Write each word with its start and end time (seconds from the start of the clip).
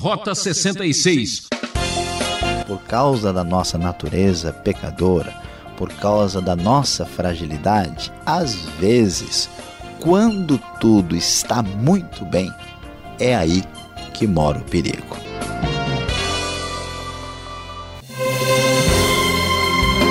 Rota 0.00 0.32
66. 0.32 1.48
Por 2.68 2.80
causa 2.82 3.32
da 3.32 3.42
nossa 3.42 3.76
natureza 3.76 4.52
pecadora, 4.52 5.34
por 5.76 5.92
causa 5.94 6.40
da 6.40 6.54
nossa 6.54 7.04
fragilidade, 7.04 8.12
às 8.24 8.54
vezes, 8.78 9.50
quando 9.98 10.56
tudo 10.78 11.16
está 11.16 11.64
muito 11.64 12.24
bem, 12.24 12.48
é 13.18 13.34
aí 13.34 13.64
que 14.14 14.24
mora 14.24 14.58
o 14.58 14.64
perigo. 14.64 15.27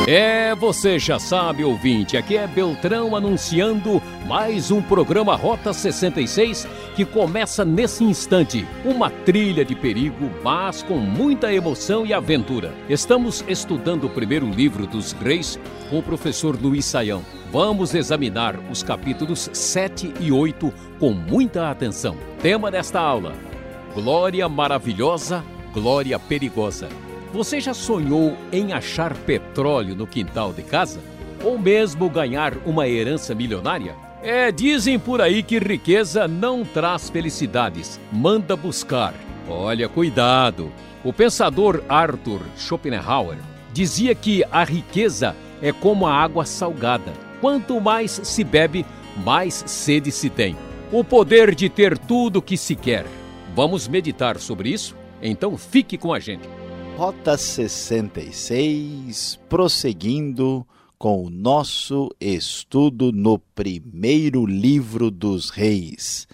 É, 0.09 0.55
você 0.55 0.97
já 0.97 1.19
sabe, 1.19 1.65
ouvinte, 1.65 2.15
aqui 2.15 2.37
é 2.37 2.47
Beltrão 2.47 3.13
anunciando 3.13 4.01
mais 4.25 4.71
um 4.71 4.81
programa 4.81 5.35
Rota 5.35 5.73
66 5.73 6.65
que 6.95 7.03
começa 7.03 7.65
nesse 7.65 8.05
instante. 8.05 8.65
Uma 8.85 9.09
trilha 9.09 9.65
de 9.65 9.75
perigo, 9.75 10.31
mas 10.41 10.81
com 10.81 10.95
muita 10.95 11.53
emoção 11.53 12.05
e 12.05 12.13
aventura. 12.13 12.73
Estamos 12.87 13.43
estudando 13.49 14.05
o 14.05 14.09
primeiro 14.09 14.49
livro 14.49 14.87
dos 14.87 15.11
reis 15.11 15.59
com 15.89 15.99
o 15.99 16.03
professor 16.03 16.57
Luiz 16.57 16.85
Saião. 16.85 17.21
Vamos 17.51 17.93
examinar 17.93 18.55
os 18.71 18.81
capítulos 18.81 19.49
7 19.51 20.13
e 20.21 20.31
8 20.31 20.73
com 21.01 21.11
muita 21.11 21.69
atenção. 21.69 22.15
Tema 22.41 22.71
desta 22.71 23.01
aula: 23.01 23.33
Glória 23.93 24.47
maravilhosa, 24.47 25.43
glória 25.73 26.17
perigosa. 26.17 26.87
Você 27.37 27.61
já 27.61 27.71
sonhou 27.71 28.35
em 28.51 28.73
achar 28.73 29.13
petróleo 29.13 29.95
no 29.95 30.07
quintal 30.07 30.51
de 30.51 30.63
casa? 30.63 30.99
Ou 31.43 31.55
mesmo 31.55 32.09
ganhar 32.09 32.57
uma 32.65 32.87
herança 32.87 33.35
milionária? 33.35 33.95
É, 34.23 34.51
dizem 34.51 34.97
por 34.97 35.21
aí 35.21 35.43
que 35.43 35.59
riqueza 35.59 36.27
não 36.27 36.65
traz 36.65 37.11
felicidades, 37.11 37.99
manda 38.11 38.55
buscar. 38.55 39.13
Olha, 39.47 39.87
cuidado! 39.87 40.71
O 41.03 41.13
pensador 41.13 41.83
Arthur 41.87 42.41
Schopenhauer 42.57 43.37
dizia 43.71 44.15
que 44.15 44.43
a 44.51 44.63
riqueza 44.63 45.35
é 45.61 45.71
como 45.71 46.07
a 46.07 46.15
água 46.15 46.43
salgada. 46.43 47.13
Quanto 47.39 47.79
mais 47.79 48.19
se 48.23 48.43
bebe, 48.43 48.83
mais 49.23 49.63
sede 49.67 50.11
se 50.11 50.27
tem. 50.27 50.57
O 50.91 51.03
poder 51.03 51.53
de 51.53 51.69
ter 51.69 51.99
tudo 51.99 52.37
o 52.37 52.41
que 52.41 52.57
se 52.57 52.75
quer. 52.75 53.05
Vamos 53.55 53.87
meditar 53.87 54.39
sobre 54.39 54.69
isso? 54.69 54.95
Então 55.21 55.55
fique 55.55 55.99
com 55.99 56.11
a 56.11 56.19
gente. 56.19 56.56
Rota 56.97 57.37
66, 57.37 59.39
prosseguindo 59.47 60.65
com 60.97 61.23
o 61.23 61.29
nosso 61.29 62.09
estudo 62.19 63.11
no 63.11 63.37
primeiro 63.37 64.47
livro 64.47 65.11
dos 65.11 65.51
reis. 65.51 66.27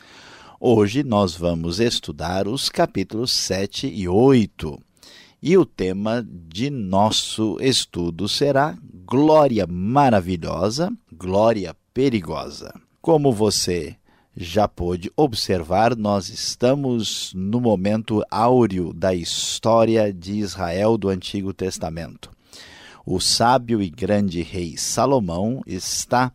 Hoje 0.62 1.04
nós 1.04 1.36
vamos 1.36 1.82
estudar 1.82 2.48
os 2.48 2.70
capítulos 2.70 3.34
7 3.34 3.88
e 3.88 4.08
8. 4.08 4.80
E 5.42 5.58
o 5.58 5.66
tema 5.66 6.26
de 6.26 6.70
nosso 6.70 7.58
estudo 7.60 8.30
será 8.30 8.78
Glória 9.06 9.68
Maravilhosa, 9.68 10.90
Glória 11.12 11.76
Perigosa. 11.94 12.74
Como 13.02 13.34
você 13.34 13.98
já 14.36 14.68
pôde 14.68 15.12
observar, 15.16 15.96
nós 15.96 16.30
estamos 16.30 17.32
no 17.36 17.62
momento 17.62 18.24
áureo 18.32 18.92
da 18.92 19.14
história 19.14 20.12
de 20.12 20.34
Israel 20.34 20.98
do 20.98 21.10
Antigo 21.10 21.54
Testamento. 21.54 22.32
O 23.06 23.20
sábio 23.20 23.82
e 23.82 23.90
grande 23.90 24.42
rei 24.42 24.76
Salomão 24.78 25.62
está 25.68 26.32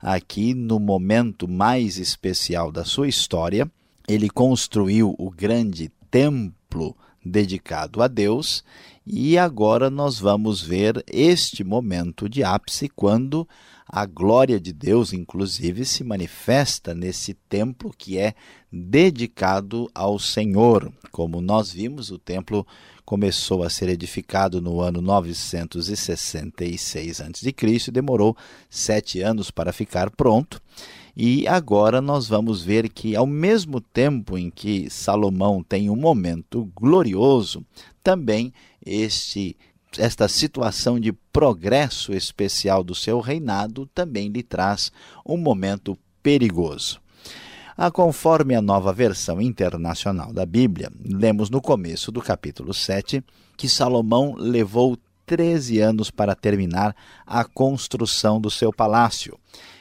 aqui 0.00 0.54
no 0.54 0.80
momento 0.80 1.46
mais 1.46 1.98
especial 1.98 2.72
da 2.72 2.84
sua 2.84 3.06
história. 3.06 3.70
Ele 4.08 4.28
construiu 4.28 5.14
o 5.18 5.30
grande 5.30 5.90
templo 6.10 6.96
dedicado 7.24 8.02
a 8.02 8.08
Deus 8.08 8.64
e 9.06 9.36
agora 9.36 9.90
nós 9.90 10.18
vamos 10.18 10.62
ver 10.62 11.04
este 11.06 11.62
momento 11.62 12.28
de 12.28 12.42
ápice 12.42 12.88
quando 12.88 13.46
a 13.88 14.04
glória 14.04 14.58
de 14.58 14.72
Deus, 14.72 15.12
inclusive, 15.12 15.84
se 15.84 16.02
manifesta 16.02 16.92
nesse 16.92 17.34
templo 17.34 17.94
que 17.96 18.18
é 18.18 18.34
dedicado 18.70 19.88
ao 19.94 20.18
Senhor. 20.18 20.92
Como 21.12 21.40
nós 21.40 21.70
vimos, 21.70 22.10
o 22.10 22.18
templo 22.18 22.66
começou 23.04 23.62
a 23.62 23.70
ser 23.70 23.88
edificado 23.88 24.60
no 24.60 24.80
ano 24.80 25.00
966 25.00 27.20
a.C. 27.20 27.92
demorou 27.92 28.36
sete 28.68 29.20
anos 29.20 29.52
para 29.52 29.72
ficar 29.72 30.10
pronto. 30.10 30.60
E 31.16 31.48
agora 31.48 32.02
nós 32.02 32.28
vamos 32.28 32.62
ver 32.62 32.90
que, 32.90 33.16
ao 33.16 33.26
mesmo 33.26 33.80
tempo 33.80 34.36
em 34.36 34.50
que 34.50 34.90
Salomão 34.90 35.62
tem 35.62 35.88
um 35.88 35.96
momento 35.96 36.70
glorioso, 36.74 37.64
também 38.02 38.52
este 38.84 39.56
esta 39.98 40.28
situação 40.28 41.00
de 41.00 41.12
progresso 41.12 42.12
especial 42.12 42.84
do 42.84 42.94
seu 42.94 43.20
reinado 43.20 43.86
também 43.94 44.28
lhe 44.28 44.42
traz 44.42 44.92
um 45.24 45.36
momento 45.36 45.98
perigoso. 46.22 47.00
Ah, 47.76 47.90
conforme 47.90 48.54
a 48.54 48.62
nova 48.62 48.92
versão 48.92 49.40
internacional 49.40 50.32
da 50.32 50.46
Bíblia, 50.46 50.90
lemos 51.04 51.50
no 51.50 51.60
começo 51.60 52.10
do 52.10 52.22
capítulo 52.22 52.72
7 52.72 53.22
que 53.56 53.68
Salomão 53.68 54.34
levou 54.36 54.96
13 55.26 55.80
anos 55.80 56.10
para 56.10 56.34
terminar 56.34 56.96
a 57.26 57.44
construção 57.44 58.40
do 58.40 58.50
seu 58.50 58.72
palácio. 58.72 59.38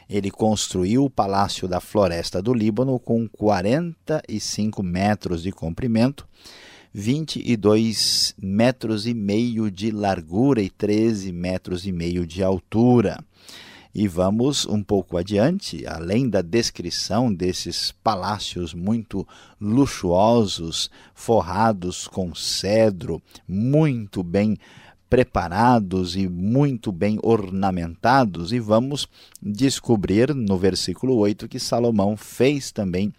Ele 0.09 0.29
construiu 0.29 1.05
o 1.05 1.09
palácio 1.09 1.67
da 1.67 1.79
floresta 1.79 2.41
do 2.41 2.53
Líbano 2.53 2.99
com 2.99 3.27
45 3.29 4.83
metros 4.83 5.41
de 5.41 5.51
comprimento 5.51 6.27
22 6.97 8.33
metros 8.41 9.05
e 9.05 9.13
meio 9.13 9.69
de 9.69 9.91
largura 9.91 10.61
e 10.61 10.69
13 10.69 11.29
metros 11.33 11.85
e 11.85 11.91
meio 11.91 12.25
de 12.25 12.41
altura. 12.41 13.21
E 13.93 14.07
vamos 14.07 14.65
um 14.65 14.81
pouco 14.81 15.17
adiante, 15.17 15.85
além 15.85 16.29
da 16.29 16.41
descrição 16.41 17.33
desses 17.33 17.91
palácios 17.91 18.73
muito 18.73 19.27
luxuosos, 19.59 20.89
forrados 21.13 22.07
com 22.07 22.33
cedro, 22.33 23.21
muito 23.45 24.23
bem 24.23 24.57
preparados 25.09 26.15
e 26.15 26.29
muito 26.29 26.93
bem 26.93 27.19
ornamentados, 27.21 28.53
e 28.53 28.59
vamos 28.59 29.05
descobrir 29.41 30.33
no 30.33 30.57
versículo 30.57 31.17
8 31.17 31.47
que 31.49 31.59
Salomão 31.59 32.15
fez 32.15 32.71
também 32.71 33.13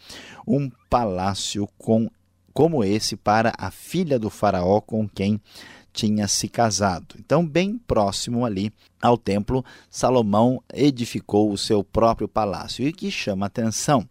um 0.47 0.71
palácio 0.89 1.69
com 1.77 2.09
como 2.57 2.83
esse 2.83 3.17
para 3.19 3.53
a 3.59 3.71
filha 3.71 4.19
do 4.19 4.31
Faraó 4.31 4.81
com 4.81 5.07
quem 5.07 5.39
tinha 5.93 6.27
se 6.27 6.49
casado. 6.49 7.15
Então, 7.19 7.47
bem 7.47 7.77
próximo 7.77 8.47
ali 8.47 8.73
ao 8.99 9.19
templo, 9.19 9.63
Salomão 9.91 10.63
edificou 10.73 11.53
o 11.53 11.59
seu 11.59 11.85
próprio 11.85 12.27
palácio. 12.27 12.83
E 12.83 12.89
o 12.89 12.93
que 12.95 13.11
chama 13.11 13.45
atenção 13.45 14.09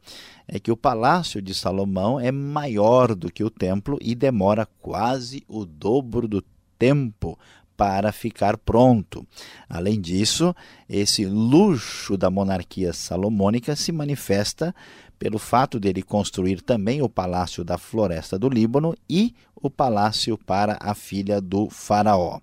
é 0.47 0.59
que 0.59 0.71
o 0.71 0.77
palácio 0.77 1.41
de 1.41 1.55
Salomão 1.55 2.19
é 2.19 2.31
maior 2.31 3.15
do 3.15 3.31
que 3.31 3.43
o 3.43 3.49
templo 3.49 3.97
e 3.99 4.13
demora 4.13 4.67
quase 4.79 5.43
o 5.47 5.65
dobro 5.65 6.27
do 6.27 6.43
tempo 6.77 7.39
para 7.77 8.11
ficar 8.11 8.57
pronto. 8.57 9.25
Além 9.69 9.99
disso, 9.99 10.55
esse 10.89 11.25
luxo 11.25 12.17
da 12.17 12.29
monarquia 12.29 12.93
salomônica 12.93 13.75
se 13.75 13.91
manifesta 13.91 14.73
pelo 15.17 15.39
fato 15.39 15.79
dele 15.79 16.01
construir 16.01 16.61
também 16.61 17.01
o 17.01 17.09
palácio 17.09 17.63
da 17.63 17.77
floresta 17.77 18.37
do 18.37 18.49
Líbano 18.49 18.95
e 19.09 19.33
o 19.55 19.69
palácio 19.69 20.37
para 20.37 20.77
a 20.81 20.93
filha 20.93 21.41
do 21.41 21.69
faraó. 21.69 22.39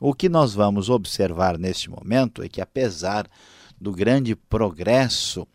O 0.00 0.14
que 0.14 0.28
nós 0.28 0.54
vamos 0.54 0.88
observar 0.88 1.58
neste 1.58 1.90
momento 1.90 2.42
é 2.42 2.48
que 2.48 2.60
apesar 2.60 3.28
do 3.80 3.92
grande 3.92 4.34
progresso 4.34 5.46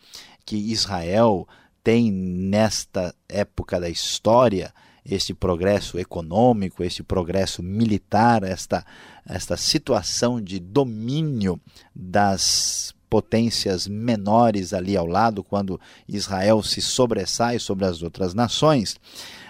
que 0.46 0.56
Israel 0.56 1.48
tem 1.84 2.12
nesta 2.12 3.16
época 3.30 3.80
da 3.80 3.90
história, 3.90 4.74
este 5.10 5.34
progresso 5.34 5.98
econômico, 5.98 6.84
este 6.84 7.02
progresso 7.02 7.64
militar, 7.64 8.44
esta, 8.44 8.86
esta 9.26 9.56
situação 9.56 10.42
de 10.42 10.60
domínio 10.60 11.60
das 11.96 12.94
potências 13.10 13.88
menores 13.88 14.74
ali 14.74 14.98
ao 14.98 15.06
lado, 15.06 15.44
quando 15.44 15.80
Israel 16.08 16.62
se 16.62 16.82
sobressai 16.82 17.58
sobre 17.58 17.86
as 17.86 18.04
outras 18.04 18.34
nações, 18.34 18.98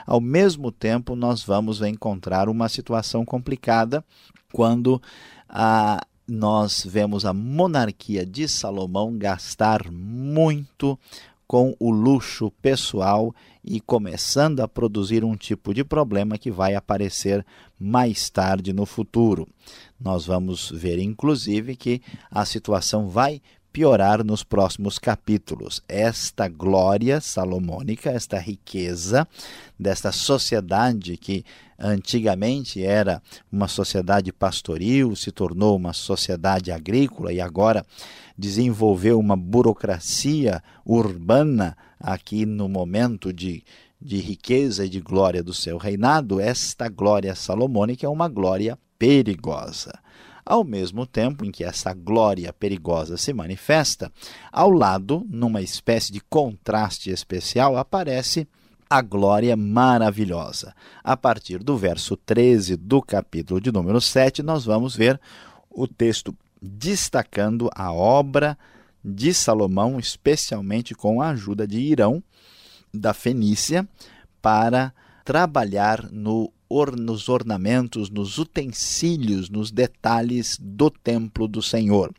ao 0.06 0.22
mesmo 0.22 0.72
tempo 0.72 1.16
nós 1.16 1.44
vamos 1.44 1.82
encontrar 1.82 2.50
uma 2.50 2.70
situação 2.70 3.26
complicada 3.26 4.06
quando 4.54 5.02
a, 5.50 6.06
nós 6.28 6.86
vemos 6.88 7.26
a 7.26 7.34
monarquia 7.34 8.26
de 8.26 8.48
Salomão 8.48 9.18
gastar 9.18 9.92
muito 9.92 11.00
com 11.48 11.76
o 11.80 11.90
luxo 11.90 12.52
pessoal 12.62 13.34
e 13.68 13.82
começando 13.82 14.62
a 14.62 14.68
produzir 14.68 15.24
um 15.24 15.36
tipo 15.36 15.74
de 15.74 15.84
problema 15.84 16.38
que 16.38 16.50
vai 16.50 16.74
aparecer 16.74 17.46
mais 17.78 18.30
tarde 18.30 18.72
no 18.72 18.86
futuro. 18.86 19.48
Nós 20.00 20.26
vamos 20.26 20.72
ver, 20.72 21.00
inclusive, 21.00 21.76
que 21.76 22.02
a 22.32 22.46
situação 22.46 23.10
vai 23.10 23.42
piorar 23.74 24.24
nos 24.24 24.44
próximos 24.44 24.98
capítulos. 24.98 25.84
Esta 25.88 26.48
glória 26.48 27.20
salomônica, 27.20 28.10
esta 28.10 28.40
riqueza 28.40 29.28
desta 29.78 30.12
sociedade 30.12 31.18
que 31.18 31.44
antigamente 31.78 32.82
era 32.84 33.22
uma 33.52 33.68
sociedade 33.68 34.32
pastoril, 34.32 35.16
se 35.16 35.32
tornou 35.32 35.76
uma 35.76 35.94
sociedade 35.94 36.72
agrícola 36.72 37.32
e 37.32 37.40
agora 37.42 37.86
desenvolveu 38.36 39.20
uma 39.20 39.36
burocracia 39.36 40.64
urbana 40.86 41.78
aqui 42.00 42.46
no 42.46 42.68
momento 42.68 43.32
de, 43.34 43.64
de 44.02 44.18
riqueza 44.18 44.86
e 44.86 44.90
de 44.90 45.00
glória 45.00 45.44
do 45.44 45.54
seu 45.54 45.78
reinado, 45.78 46.40
esta 46.40 46.88
glória 46.90 47.36
salomônica 47.36 48.06
é 48.06 48.10
uma 48.10 48.28
glória 48.28 48.78
perigosa. 48.98 50.00
Ao 50.46 50.64
mesmo 50.64 51.06
tempo 51.06 51.44
em 51.44 51.52
que 51.52 51.64
essa 51.64 51.94
glória 51.94 52.54
perigosa 52.54 53.18
se 53.18 53.34
manifesta, 53.34 54.12
ao 54.52 54.72
lado, 54.72 55.26
numa 55.30 55.62
espécie 55.62 56.12
de 56.12 56.22
contraste 56.22 57.10
especial, 57.10 57.76
aparece 57.76 58.48
a 58.90 59.02
glória 59.02 59.58
maravilhosa. 59.58 60.74
A 61.04 61.18
partir 61.18 61.62
do 61.62 61.78
verso 61.78 62.16
13 62.16 62.78
do 62.78 63.02
capítulo 63.02 63.60
de 63.60 63.72
número 63.72 64.00
7, 64.00 64.42
nós 64.42 64.64
vamos 64.64 64.96
ver 64.96 65.20
o 65.70 65.86
texto 65.86 66.34
destacando 66.62 67.70
a 67.76 67.92
obra 67.92 68.58
de 69.08 69.34
Salomão, 69.34 69.98
especialmente 69.98 70.94
com 70.94 71.22
a 71.22 71.30
ajuda 71.30 71.66
de 71.66 71.80
Irão, 71.80 72.22
da 72.94 73.14
Fenícia, 73.14 73.88
para 74.42 74.94
trabalhar 75.24 76.12
no 76.12 76.52
or, 76.68 76.98
nos 76.98 77.30
ornamentos, 77.30 78.10
nos 78.10 78.38
utensílios, 78.38 79.50
nos 79.50 79.72
detalhes 79.72 80.58
do 80.62 80.90
templo 80.90 81.48
do 81.48 81.62
Senhor. 81.62 82.14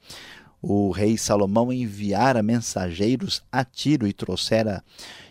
O 0.61 0.91
rei 0.91 1.17
Salomão 1.17 1.73
enviara 1.73 2.43
mensageiros 2.43 3.43
a 3.53 3.65
Tiro 3.65 4.07
e 4.07 4.13
trouxera 4.13 4.83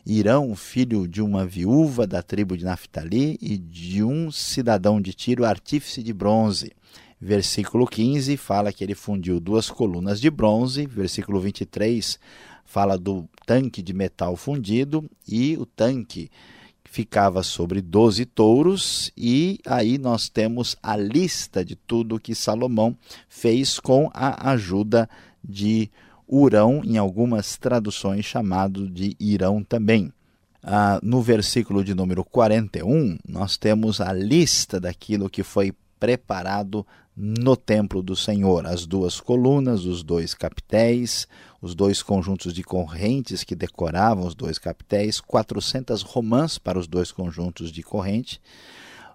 Irão, 0.06 0.56
filho 0.56 1.08
de 1.08 1.22
uma 1.22 1.46
viúva 1.46 2.08
da 2.08 2.22
tribo 2.22 2.56
de 2.56 2.64
Naphtali 2.64 3.38
e 3.42 3.58
de 3.58 4.04
um 4.04 4.32
cidadão 4.32 5.02
de 5.02 5.14
Tiro, 5.14 5.44
artífice 5.44 6.02
de 6.02 6.14
bronze. 6.14 6.72
Versículo 7.20 7.88
15 7.88 8.38
fala 8.38 8.72
que 8.72 8.84
ele 8.84 8.94
fundiu 8.96 9.40
duas 9.40 9.70
colunas 9.70 10.22
de 10.22 10.30
bronze. 10.30 10.86
Versículo 10.86 11.40
23 11.40 12.20
fala 12.64 12.98
do 12.98 13.28
tanque 13.46 13.82
de 13.82 13.94
metal 13.94 14.36
fundido 14.36 15.10
e 15.28 15.58
o 15.58 15.66
tanque 15.66 16.30
ficava 16.84 17.44
sobre 17.44 17.82
doze 17.82 18.26
touros, 18.26 19.12
e 19.16 19.60
aí 19.66 19.98
nós 19.98 20.30
temos 20.30 20.76
a 20.82 20.96
lista 20.96 21.64
de 21.64 21.76
tudo 21.76 22.20
que 22.20 22.34
Salomão 22.34 22.96
fez 23.28 23.80
com 23.80 24.10
a 24.14 24.52
ajuda 24.52 25.10
de 25.44 25.90
Urão, 26.28 26.82
em 26.84 26.98
algumas 26.98 27.58
traduções 27.58 28.26
chamado 28.26 28.90
de 28.90 29.16
Irão 29.20 29.64
também. 29.64 30.12
Ah, 30.64 31.00
no 31.02 31.22
versículo 31.22 31.84
de 31.84 31.94
número 31.94 32.24
41, 32.26 33.18
nós 33.28 33.58
temos 33.58 34.02
a 34.02 34.12
lista 34.12 34.80
daquilo 34.80 35.30
que 35.30 35.44
foi 35.44 35.74
preparado 36.00 36.86
no 37.20 37.58
templo 37.58 38.04
do 38.04 38.16
Senhor, 38.16 38.68
as 38.68 38.86
duas 38.86 39.20
colunas, 39.20 39.86
os 39.86 40.04
dois 40.04 40.36
capitéis, 40.36 41.28
os 41.60 41.74
dois 41.74 42.04
conjuntos 42.04 42.54
de 42.54 42.64
correntes 42.64 43.44
que 43.44 43.56
decoravam 43.56 44.28
os 44.28 44.36
dois 44.36 44.60
capitéis, 44.60 45.20
400 45.20 46.04
romãs 46.04 46.60
para 46.60 46.78
os 46.78 46.88
dois 46.88 47.12
conjuntos 47.12 47.72
de 47.72 47.82
corrente, 47.82 48.40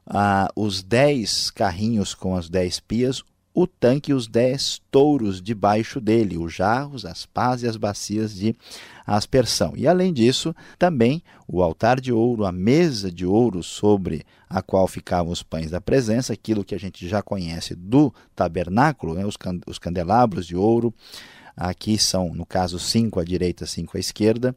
ah, 0.05 0.51
os 0.57 0.83
dez 0.83 1.49
carrinhos 1.49 2.13
com 2.13 2.35
as 2.35 2.49
dez 2.49 2.81
pias, 2.81 3.23
o 3.55 3.69
tanque 3.69 4.11
e 4.11 4.15
os 4.15 4.27
dez 4.27 4.81
touros 4.91 5.41
debaixo 5.41 6.01
dele, 6.01 6.37
os 6.37 6.53
jarros, 6.53 7.05
as 7.05 7.25
pás 7.25 7.63
e 7.63 7.69
as 7.69 7.77
bacias 7.77 8.35
de 8.35 8.57
aspersão. 9.07 9.73
E 9.77 9.87
além 9.87 10.13
disso, 10.13 10.55
também 10.79 11.23
o 11.49 11.63
altar 11.63 12.01
de 12.01 12.13
ouro, 12.13 12.45
a 12.45 12.53
mesa 12.53 13.11
de 13.11 13.27
ouro 13.27 13.63
sobre 13.63 14.25
a 14.49 14.63
qual 14.63 14.87
ficavam 14.87 15.33
os 15.33 15.43
pães 15.43 15.71
da 15.71 15.81
presença, 15.81 16.33
aquilo 16.33 16.65
que 16.65 16.75
a 16.75 16.79
gente 16.79 17.09
já 17.09 17.23
conhece 17.23 17.75
do 17.75 18.13
tabernáculo, 18.35 19.15
né, 19.15 19.25
os, 19.25 19.37
os 19.67 19.79
candelabros 19.79 20.47
de 20.47 20.57
ouro, 20.57 20.95
Aqui 21.57 21.99
são, 21.99 22.33
no 22.35 22.47
caso, 22.47 22.79
cinco 22.79 23.21
à 23.21 23.25
direita, 23.25 23.67
cinco 23.67 23.97
à 23.97 24.01
esquerda. 24.01 24.57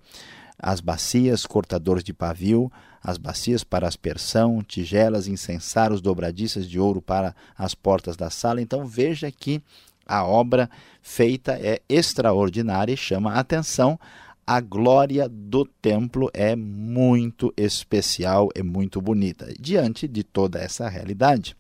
As 0.57 0.79
bacias, 0.79 1.45
cortadores 1.45 2.03
de 2.03 2.13
pavio, 2.13 2.71
as 3.03 3.17
bacias 3.17 3.63
para 3.63 3.87
aspersão, 3.87 4.63
tigelas, 4.63 5.27
incensários, 5.27 6.01
dobradiças 6.01 6.67
de 6.67 6.79
ouro 6.79 7.01
para 7.01 7.35
as 7.57 7.75
portas 7.75 8.15
da 8.15 8.29
sala. 8.29 8.61
Então 8.61 8.85
veja 8.85 9.29
que 9.31 9.61
a 10.07 10.23
obra 10.23 10.69
feita 11.01 11.53
é 11.53 11.81
extraordinária 11.89 12.93
e 12.93 12.97
chama 12.97 13.33
a 13.33 13.39
atenção. 13.39 13.99
A 14.47 14.61
glória 14.61 15.27
do 15.27 15.65
templo 15.65 16.29
é 16.31 16.55
muito 16.55 17.51
especial, 17.57 18.49
é 18.53 18.61
muito 18.61 19.01
bonita. 19.01 19.51
Diante 19.59 20.07
de 20.07 20.23
toda 20.23 20.59
essa 20.59 20.87
realidade, 20.87 21.57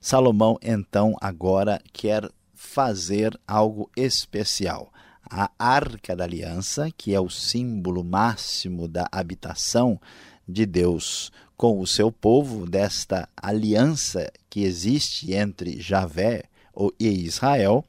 Salomão 0.00 0.56
então 0.62 1.16
agora 1.20 1.82
quer 1.92 2.30
fazer 2.54 3.36
algo 3.48 3.90
especial. 3.96 4.92
A 5.28 5.50
Arca 5.58 6.14
da 6.14 6.22
Aliança, 6.22 6.88
que 6.96 7.12
é 7.12 7.20
o 7.20 7.28
símbolo 7.28 8.04
máximo 8.04 8.86
da 8.86 9.08
habitação 9.10 10.00
de 10.48 10.64
Deus 10.64 11.32
com 11.56 11.80
o 11.80 11.86
seu 11.86 12.12
povo, 12.12 12.64
desta 12.64 13.28
aliança 13.36 14.30
que 14.48 14.62
existe 14.62 15.32
entre 15.32 15.80
Javé 15.80 16.44
e 16.98 17.08
Israel, 17.08 17.84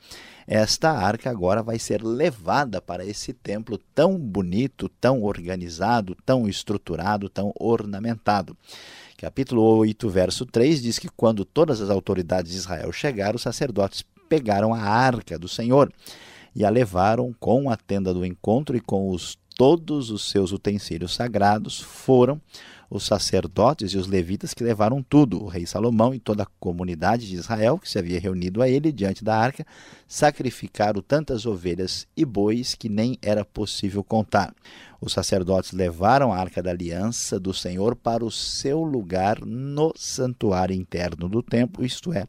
esta 0.47 0.91
arca 0.91 1.29
agora 1.29 1.63
vai 1.63 1.79
ser 1.79 2.03
levada 2.03 2.81
para 2.81 3.05
esse 3.05 3.31
templo 3.31 3.79
tão 3.95 4.17
bonito, 4.17 4.89
tão 4.99 5.23
organizado, 5.23 6.15
tão 6.25 6.47
estruturado, 6.47 7.29
tão 7.29 7.53
ornamentado. 7.59 8.57
Capítulo 9.17 9.61
8, 9.61 10.09
verso 10.09 10.45
3 10.45 10.81
diz 10.81 10.99
que 10.99 11.07
quando 11.07 11.45
todas 11.45 11.79
as 11.79 11.89
autoridades 11.89 12.51
de 12.51 12.57
Israel 12.57 12.91
chegaram, 12.91 13.35
os 13.35 13.43
sacerdotes 13.43 14.03
pegaram 14.27 14.73
a 14.73 14.79
arca 14.79 15.37
do 15.37 15.47
Senhor 15.47 15.91
e 16.55 16.65
a 16.65 16.69
levaram 16.69 17.33
com 17.39 17.69
a 17.69 17.77
tenda 17.77 18.13
do 18.13 18.25
encontro 18.25 18.75
e 18.75 18.81
com 18.81 19.09
os, 19.09 19.37
todos 19.55 20.09
os 20.09 20.29
seus 20.29 20.51
utensílios 20.51 21.13
sagrados. 21.13 21.79
Foram 21.79 22.41
os 22.91 23.05
sacerdotes 23.05 23.93
e 23.93 23.97
os 23.97 24.05
levitas 24.05 24.53
que 24.53 24.65
levaram 24.65 25.01
tudo. 25.01 25.41
O 25.41 25.47
rei 25.47 25.65
Salomão 25.65 26.13
e 26.13 26.19
toda 26.19 26.43
a 26.43 26.47
comunidade 26.59 27.25
de 27.25 27.35
Israel, 27.35 27.79
que 27.79 27.89
se 27.89 27.97
havia 27.97 28.19
reunido 28.19 28.61
a 28.61 28.67
ele 28.67 28.91
diante 28.91 29.23
da 29.23 29.37
arca, 29.37 29.65
sacrificaram 30.05 31.01
tantas 31.01 31.45
ovelhas 31.45 32.05
e 32.17 32.25
bois 32.25 32.75
que 32.75 32.89
nem 32.89 33.17
era 33.21 33.45
possível 33.45 34.03
contar. 34.03 34.53
Os 34.99 35.13
sacerdotes 35.13 35.71
levaram 35.71 36.33
a 36.33 36.37
arca 36.37 36.61
da 36.61 36.71
aliança 36.71 37.39
do 37.39 37.53
Senhor 37.53 37.95
para 37.95 38.25
o 38.25 38.29
seu 38.29 38.83
lugar 38.83 39.39
no 39.39 39.93
santuário 39.95 40.75
interno 40.75 41.29
do 41.29 41.41
templo, 41.41 41.85
isto 41.85 42.11
é, 42.11 42.27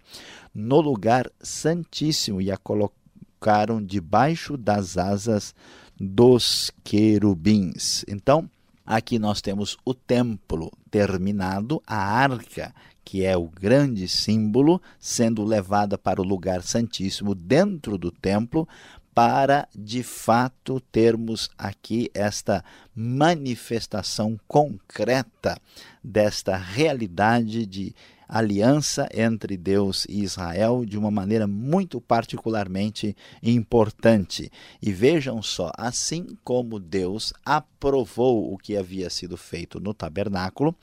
no 0.55 0.81
lugar 0.81 1.29
santíssimo 1.41 2.41
e 2.41 2.53
a 2.53 2.57
colocaram 2.57 3.85
debaixo 3.85 4.57
das 4.57 4.97
asas 4.97 5.53
dos 6.01 6.71
querubins. 6.85 8.05
Então, 8.09 8.49
aqui 8.85 9.19
nós 9.19 9.41
temos 9.41 9.77
o 9.85 9.95
templo 9.95 10.71
terminado, 10.91 11.83
a 11.87 11.97
arca, 11.97 12.75
que 13.05 13.25
é 13.25 13.37
o 13.37 13.49
grande 13.49 14.07
símbolo, 14.09 14.81
sendo 14.99 15.45
levada 15.45 15.99
para 15.99 16.21
o 16.21 16.25
lugar 16.25 16.63
santíssimo 16.63 17.35
dentro 17.35 17.99
do 17.99 18.11
templo, 18.11 18.69
para 19.15 19.69
de 19.75 20.03
fato 20.03 20.81
termos 20.81 21.51
aqui 21.59 22.11
esta 22.15 22.65
manifestação 22.95 24.39
concreta 24.49 25.59
desta 26.03 26.57
realidade 26.57 27.67
de 27.67 27.95
aliança 28.33 29.07
entre 29.13 29.59
Deus 29.59 30.07
e 30.09 30.23
Israel 30.23 30.87
de 30.87 30.97
uma 30.97 31.11
maneira 31.11 31.47
muito 31.47 32.01
particularmente 32.01 33.15
importante. 33.43 34.51
E 34.81 34.91
vejam 34.91 35.43
só, 35.43 35.71
assim 35.77 36.27
como 36.43 36.81
Deus 36.81 37.35
aprovou 37.45 38.51
o 38.51 38.57
que 38.57 38.75
havia 38.75 39.11
sido 39.11 39.37
feito 39.37 39.79
no 39.79 39.93
tabernáculo, 39.93 40.75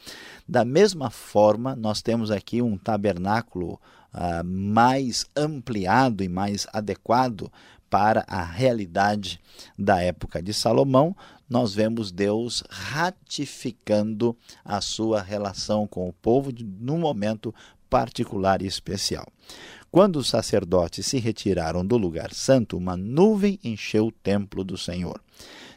da 0.48 0.64
mesma 0.64 1.10
forma 1.10 1.76
nós 1.76 2.04
temos 2.04 2.30
aqui 2.30 2.62
um 2.62 2.78
tabernáculo 2.78 3.82
uh, 4.14 4.46
mais 4.46 5.26
ampliado 5.36 6.24
e 6.24 6.30
mais 6.30 6.68
adequado 6.72 7.52
para 7.90 8.24
a 8.28 8.44
realidade 8.44 9.42
da 9.76 10.00
época 10.04 10.40
de 10.40 10.54
Salomão, 10.54 11.16
nós 11.50 11.74
vemos 11.74 12.12
Deus 12.12 12.64
ratificando 12.70 14.38
a 14.64 14.80
sua 14.82 15.22
relação 15.22 15.88
com 15.88 16.08
o 16.08 16.14
povo 16.14 16.52
num 16.80 17.00
momento 17.00 17.54
particular 17.90 18.62
e 18.62 18.68
especial. 18.68 19.28
Quando 19.92 20.18
os 20.18 20.30
sacerdotes 20.30 21.08
se 21.08 21.18
retiraram 21.18 21.84
do 21.84 21.98
lugar 21.98 22.32
santo, 22.32 22.78
uma 22.78 22.96
nuvem 22.96 23.60
encheu 23.64 24.08
o 24.08 24.12
templo 24.12 24.64
do 24.64 24.78
Senhor, 24.78 25.20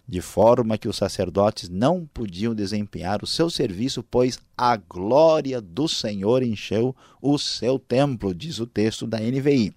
de 0.06 0.20
forma 0.20 0.76
que 0.76 0.88
os 0.88 0.96
sacerdotes 0.96 1.70
não 1.70 2.04
podiam 2.12 2.54
desempenhar 2.54 3.22
o 3.22 3.26
seu 3.26 3.48
serviço, 3.48 4.02
pois 4.02 4.38
a 4.56 4.76
glória 4.76 5.62
do 5.62 5.88
Senhor 5.88 6.42
encheu 6.42 6.94
o 7.22 7.38
seu 7.38 7.78
templo, 7.78 8.34
diz 8.34 8.58
o 8.58 8.66
texto 8.66 9.06
da 9.06 9.18
NVI. 9.18 9.72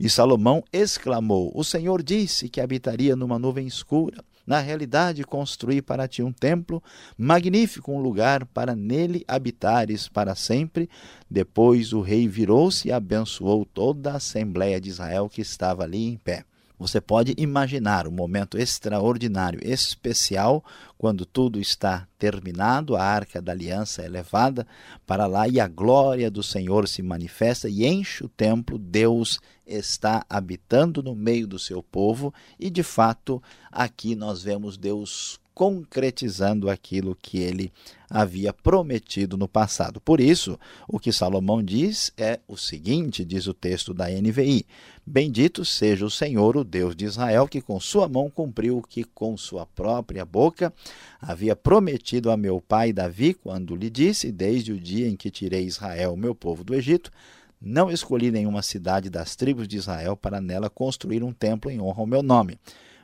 E 0.00 0.08
Salomão 0.08 0.64
exclamou: 0.72 1.52
O 1.54 1.62
Senhor 1.62 2.02
disse 2.02 2.48
que 2.48 2.60
habitaria 2.60 3.16
numa 3.16 3.38
nuvem 3.38 3.66
escura. 3.66 4.24
Na 4.48 4.60
realidade, 4.60 5.24
construí 5.24 5.82
para 5.82 6.08
ti 6.08 6.22
um 6.22 6.32
templo 6.32 6.82
magnífico, 7.18 7.92
um 7.92 8.00
lugar 8.00 8.46
para 8.46 8.74
nele 8.74 9.22
habitares 9.28 10.08
para 10.08 10.34
sempre. 10.34 10.88
Depois 11.28 11.92
o 11.92 12.00
rei 12.00 12.26
virou-se 12.26 12.88
e 12.88 12.92
abençoou 12.92 13.66
toda 13.66 14.12
a 14.12 14.16
assembleia 14.16 14.80
de 14.80 14.88
Israel 14.88 15.28
que 15.28 15.42
estava 15.42 15.82
ali 15.82 16.02
em 16.02 16.16
pé. 16.16 16.46
Você 16.78 17.00
pode 17.00 17.34
imaginar 17.36 18.06
um 18.06 18.12
momento 18.12 18.56
extraordinário, 18.56 19.58
especial, 19.62 20.64
quando 20.96 21.26
tudo 21.26 21.60
está 21.60 22.06
terminado, 22.18 22.94
a 22.94 23.02
arca 23.02 23.42
da 23.42 23.50
aliança 23.50 24.02
é 24.02 24.08
levada 24.08 24.66
para 25.06 25.26
lá 25.26 25.48
e 25.48 25.58
a 25.58 25.66
glória 25.66 26.30
do 26.30 26.42
Senhor 26.42 26.86
se 26.86 27.02
manifesta 27.02 27.68
e 27.68 27.84
enche 27.84 28.24
o 28.24 28.28
templo. 28.28 28.78
Deus 28.78 29.40
está 29.66 30.24
habitando 30.30 31.02
no 31.02 31.14
meio 31.14 31.46
do 31.48 31.58
seu 31.58 31.82
povo 31.82 32.32
e, 32.60 32.70
de 32.70 32.84
fato, 32.84 33.42
aqui 33.72 34.14
nós 34.14 34.42
vemos 34.42 34.76
Deus 34.76 35.40
concretizando 35.58 36.70
aquilo 36.70 37.18
que 37.20 37.38
ele 37.38 37.72
havia 38.08 38.52
prometido 38.52 39.36
no 39.36 39.48
passado. 39.48 40.00
Por 40.00 40.20
isso, 40.20 40.56
o 40.86 41.00
que 41.00 41.10
Salomão 41.10 41.60
diz 41.60 42.12
é 42.16 42.38
o 42.46 42.56
seguinte: 42.56 43.24
diz 43.24 43.48
o 43.48 43.52
texto 43.52 43.92
da 43.92 44.08
NVI: 44.08 44.64
Bendito 45.10 45.64
seja 45.64 46.04
o 46.04 46.10
Senhor, 46.10 46.54
o 46.54 46.62
Deus 46.62 46.94
de 46.94 47.06
Israel, 47.06 47.48
que 47.48 47.62
com 47.62 47.80
sua 47.80 48.06
mão 48.06 48.28
cumpriu 48.28 48.76
o 48.76 48.82
que 48.82 49.04
com 49.04 49.38
sua 49.38 49.64
própria 49.64 50.22
boca 50.22 50.70
havia 51.18 51.56
prometido 51.56 52.30
a 52.30 52.36
meu 52.36 52.60
pai 52.60 52.92
Davi, 52.92 53.32
quando 53.32 53.74
lhe 53.74 53.88
disse: 53.88 54.30
Desde 54.30 54.70
o 54.70 54.78
dia 54.78 55.08
em 55.08 55.16
que 55.16 55.30
tirei 55.30 55.64
Israel, 55.64 56.14
meu 56.14 56.34
povo 56.34 56.62
do 56.62 56.74
Egito, 56.74 57.10
não 57.58 57.90
escolhi 57.90 58.30
nenhuma 58.30 58.60
cidade 58.60 59.08
das 59.08 59.34
tribos 59.34 59.66
de 59.66 59.78
Israel 59.78 60.14
para 60.14 60.42
nela 60.42 60.68
construir 60.68 61.24
um 61.24 61.32
templo 61.32 61.70
em 61.70 61.80
honra 61.80 62.02
ao 62.02 62.06
meu 62.06 62.22
nome, 62.22 62.58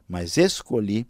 mas 0.06 0.36
escolhi 0.36 1.06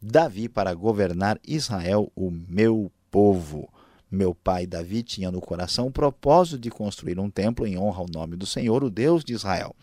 Davi 0.00 0.48
para 0.48 0.72
governar 0.72 1.40
Israel, 1.44 2.12
o 2.14 2.30
meu 2.30 2.92
povo. 3.10 3.68
Meu 4.12 4.34
pai 4.34 4.66
Davi 4.66 5.02
tinha 5.02 5.30
no 5.30 5.40
coração 5.40 5.86
o 5.86 5.90
propósito 5.90 6.58
de 6.58 6.70
construir 6.70 7.18
um 7.18 7.30
templo 7.30 7.66
em 7.66 7.78
honra 7.78 8.00
ao 8.00 8.06
nome 8.06 8.36
do 8.36 8.44
Senhor, 8.44 8.84
o 8.84 8.90
Deus 8.90 9.24
de 9.24 9.32
Israel. 9.32 9.74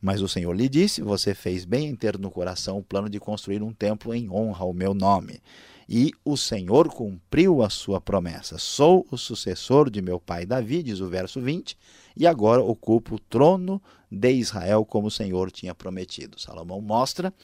Mas 0.00 0.22
o 0.22 0.28
Senhor 0.28 0.52
lhe 0.52 0.68
disse: 0.68 1.02
Você 1.02 1.34
fez 1.34 1.64
bem 1.64 1.88
em 1.88 1.96
ter 1.96 2.16
no 2.16 2.30
coração 2.30 2.78
o 2.78 2.84
plano 2.84 3.10
de 3.10 3.18
construir 3.18 3.64
um 3.64 3.72
templo 3.72 4.14
em 4.14 4.30
honra 4.30 4.62
ao 4.62 4.72
meu 4.72 4.94
nome. 4.94 5.40
E 5.88 6.12
o 6.24 6.36
Senhor 6.36 6.88
cumpriu 6.88 7.62
a 7.62 7.68
sua 7.68 8.00
promessa. 8.00 8.58
Sou 8.58 9.04
o 9.10 9.18
sucessor 9.18 9.90
de 9.90 10.00
meu 10.00 10.20
pai 10.20 10.46
Davi, 10.46 10.80
diz 10.80 11.00
o 11.00 11.08
verso 11.08 11.40
20, 11.40 11.76
e 12.16 12.28
agora 12.28 12.62
ocupo 12.62 13.16
o 13.16 13.18
trono 13.18 13.82
de 14.08 14.30
Israel 14.30 14.84
como 14.84 15.08
o 15.08 15.10
Senhor 15.10 15.50
tinha 15.50 15.74
prometido. 15.74 16.40
Salomão 16.40 16.80
mostra 16.80 17.34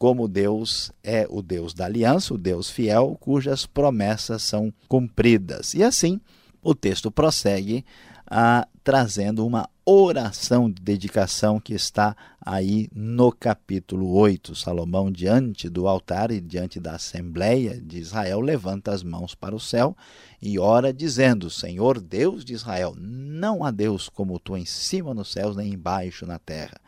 como 0.00 0.26
Deus 0.26 0.90
é 1.04 1.26
o 1.28 1.42
Deus 1.42 1.74
da 1.74 1.84
aliança, 1.84 2.32
o 2.32 2.38
Deus 2.38 2.70
fiel, 2.70 3.18
cujas 3.20 3.66
promessas 3.66 4.42
são 4.42 4.72
cumpridas. 4.88 5.74
E 5.74 5.82
assim, 5.82 6.18
o 6.62 6.74
texto 6.74 7.10
prossegue 7.10 7.84
a, 8.26 8.66
trazendo 8.82 9.46
uma 9.46 9.68
oração 9.84 10.70
de 10.70 10.80
dedicação 10.80 11.60
que 11.60 11.74
está 11.74 12.16
aí 12.40 12.88
no 12.94 13.30
capítulo 13.30 14.10
8. 14.14 14.54
Salomão, 14.54 15.12
diante 15.12 15.68
do 15.68 15.86
altar 15.86 16.30
e 16.30 16.40
diante 16.40 16.80
da 16.80 16.94
Assembleia 16.94 17.78
de 17.78 17.98
Israel, 17.98 18.40
levanta 18.40 18.92
as 18.92 19.02
mãos 19.02 19.34
para 19.34 19.54
o 19.54 19.60
céu 19.60 19.94
e 20.40 20.58
ora, 20.58 20.94
dizendo: 20.94 21.50
Senhor 21.50 22.00
Deus 22.00 22.42
de 22.42 22.54
Israel, 22.54 22.94
não 22.98 23.62
há 23.62 23.70
Deus 23.70 24.08
como 24.08 24.38
tu 24.38 24.56
em 24.56 24.64
cima 24.64 25.12
nos 25.12 25.30
céus 25.30 25.56
nem 25.56 25.74
embaixo 25.74 26.24
na 26.24 26.38
terra. 26.38 26.80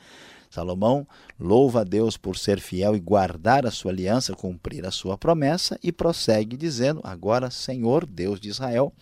Salomão 0.53 1.09
louva 1.41 1.81
a 1.81 1.85
Deus 1.85 2.19
por 2.19 2.37
ser 2.37 2.61
fiel 2.61 2.95
e 2.95 3.01
guardar 3.01 3.65
a 3.65 3.71
sua 3.71 3.91
aliança, 3.91 4.35
cumprir 4.35 4.85
a 4.85 4.91
sua 4.91 5.17
promessa 5.17 5.79
e 5.83 5.91
prossegue 5.91 6.59
dizendo: 6.59 7.01
Agora, 7.03 7.51
Senhor, 7.51 8.05
Deus 8.05 8.39
de 8.39 8.51
Israel, 8.51 8.93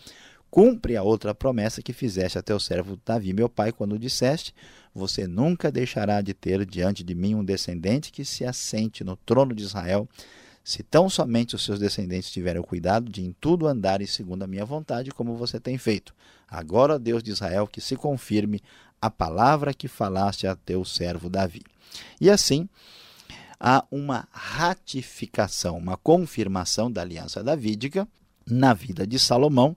cumpre 0.49 0.95
a 0.95 1.03
outra 1.03 1.35
promessa 1.35 1.81
que 1.81 1.91
fizeste 1.91 2.37
a 2.37 2.41
teu 2.41 2.57
servo 2.57 2.97
Davi, 3.05 3.33
meu 3.33 3.49
pai, 3.49 3.73
quando 3.73 3.99
disseste: 3.99 4.55
Você 4.95 5.27
nunca 5.27 5.69
deixará 5.69 6.21
de 6.21 6.33
ter 6.33 6.65
diante 6.65 7.03
de 7.03 7.13
mim 7.13 7.35
um 7.35 7.43
descendente 7.43 8.13
que 8.13 8.23
se 8.23 8.45
assente 8.45 9.03
no 9.03 9.17
trono 9.17 9.53
de 9.53 9.63
Israel, 9.63 10.07
se 10.63 10.81
tão 10.83 11.09
somente 11.09 11.53
os 11.53 11.65
seus 11.65 11.79
descendentes 11.79 12.31
tiverem 12.31 12.61
o 12.61 12.65
cuidado 12.65 13.11
de 13.11 13.21
em 13.21 13.35
tudo 13.41 13.67
andarem 13.67 14.07
segundo 14.07 14.43
a 14.43 14.47
minha 14.47 14.63
vontade, 14.63 15.11
como 15.11 15.35
você 15.35 15.59
tem 15.59 15.77
feito. 15.77 16.13
Agora, 16.47 16.97
Deus 16.97 17.21
de 17.21 17.31
Israel, 17.31 17.67
que 17.67 17.81
se 17.81 17.97
confirme 17.97 18.61
a 19.01 19.09
palavra 19.09 19.73
que 19.73 19.87
falaste 19.87 20.45
a 20.45 20.55
teu 20.55 20.85
servo 20.85 21.29
Davi. 21.29 21.63
E 22.19 22.29
assim, 22.29 22.69
há 23.59 23.83
uma 23.91 24.27
ratificação, 24.31 25.77
uma 25.77 25.97
confirmação 25.97 26.91
da 26.91 27.01
aliança 27.01 27.43
davídica 27.43 28.07
na 28.45 28.73
vida 28.73 29.05
de 29.05 29.17
Salomão. 29.17 29.75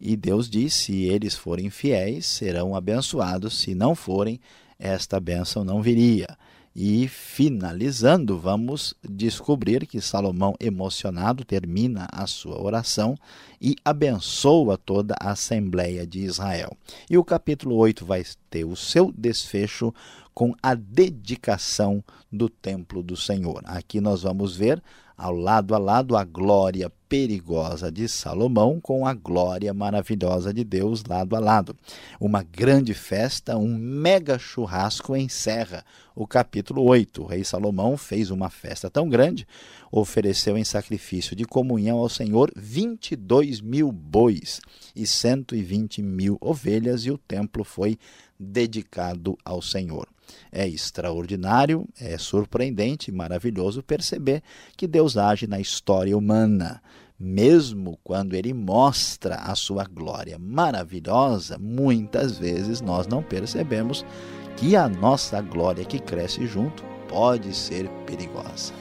E 0.00 0.16
Deus 0.16 0.48
diz: 0.48 0.74
se 0.74 1.04
eles 1.04 1.36
forem 1.36 1.70
fiéis, 1.70 2.26
serão 2.26 2.74
abençoados, 2.74 3.60
se 3.60 3.74
não 3.74 3.94
forem, 3.94 4.40
esta 4.78 5.20
bênção 5.20 5.64
não 5.64 5.80
viria. 5.80 6.36
E 6.74 7.06
finalizando, 7.06 8.38
vamos 8.38 8.94
descobrir 9.02 9.86
que 9.86 10.00
Salomão, 10.00 10.54
emocionado, 10.58 11.44
termina 11.44 12.08
a 12.10 12.26
sua 12.26 12.60
oração 12.60 13.14
e 13.60 13.76
abençoa 13.84 14.78
toda 14.78 15.14
a 15.20 15.32
Assembleia 15.32 16.06
de 16.06 16.20
Israel. 16.20 16.74
E 17.10 17.18
o 17.18 17.24
capítulo 17.24 17.76
8 17.76 18.06
vai 18.06 18.24
ter 18.48 18.64
o 18.64 18.74
seu 18.74 19.12
desfecho 19.16 19.92
com 20.32 20.54
a 20.62 20.74
dedicação 20.74 22.02
do 22.32 22.48
templo 22.48 23.02
do 23.02 23.16
Senhor. 23.16 23.62
Aqui 23.66 24.00
nós 24.00 24.22
vamos 24.22 24.56
ver 24.56 24.82
ao 25.16 25.34
lado 25.34 25.74
a 25.74 25.78
lado 25.78 26.16
a 26.16 26.24
glória 26.24 26.90
perigosa 27.12 27.92
de 27.92 28.08
Salomão 28.08 28.80
com 28.80 29.06
a 29.06 29.12
glória 29.12 29.74
maravilhosa 29.74 30.50
de 30.50 30.64
Deus 30.64 31.04
lado 31.04 31.36
a 31.36 31.38
lado. 31.38 31.76
Uma 32.18 32.42
grande 32.42 32.94
festa, 32.94 33.54
um 33.58 33.76
mega 33.76 34.38
churrasco 34.38 35.14
encerra 35.14 35.84
o 36.14 36.26
capítulo 36.26 36.82
8. 36.82 37.20
O 37.22 37.26
rei 37.26 37.44
Salomão 37.44 37.98
fez 37.98 38.30
uma 38.30 38.48
festa 38.48 38.88
tão 38.88 39.10
grande, 39.10 39.46
ofereceu 39.90 40.56
em 40.56 40.64
sacrifício 40.64 41.36
de 41.36 41.44
comunhão 41.44 41.98
ao 41.98 42.08
Senhor 42.08 42.50
22 42.56 43.60
mil 43.60 43.92
bois 43.92 44.62
e 44.96 45.06
120 45.06 46.00
mil 46.00 46.38
ovelhas, 46.40 47.04
e 47.04 47.10
o 47.10 47.18
templo 47.18 47.62
foi 47.62 47.98
dedicado 48.40 49.36
ao 49.44 49.60
Senhor. 49.60 50.08
É 50.50 50.66
extraordinário, 50.66 51.86
é 52.00 52.16
surpreendente 52.18 53.10
e 53.10 53.14
maravilhoso 53.14 53.82
perceber 53.82 54.42
que 54.76 54.86
Deus 54.86 55.16
age 55.16 55.46
na 55.46 55.60
história 55.60 56.16
humana. 56.16 56.82
Mesmo 57.18 57.98
quando 58.02 58.34
ele 58.34 58.52
mostra 58.52 59.36
a 59.36 59.54
sua 59.54 59.84
glória 59.84 60.38
maravilhosa, 60.38 61.56
muitas 61.56 62.36
vezes 62.36 62.80
nós 62.80 63.06
não 63.06 63.22
percebemos 63.22 64.04
que 64.56 64.74
a 64.74 64.88
nossa 64.88 65.40
glória 65.40 65.84
que 65.84 65.98
cresce 65.98 66.46
junto 66.46 66.82
pode 67.08 67.54
ser 67.54 67.88
perigosa. 68.06 68.72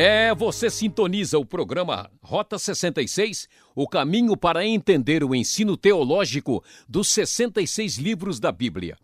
É, 0.00 0.32
você 0.32 0.70
sintoniza 0.70 1.40
o 1.40 1.44
programa 1.44 2.08
Rota 2.22 2.56
66, 2.56 3.48
o 3.74 3.88
caminho 3.88 4.36
para 4.36 4.64
entender 4.64 5.24
o 5.24 5.34
ensino 5.34 5.76
teológico 5.76 6.62
dos 6.88 7.08
66 7.08 7.96
livros 7.96 8.38
da 8.38 8.52
Bíblia. 8.52 8.96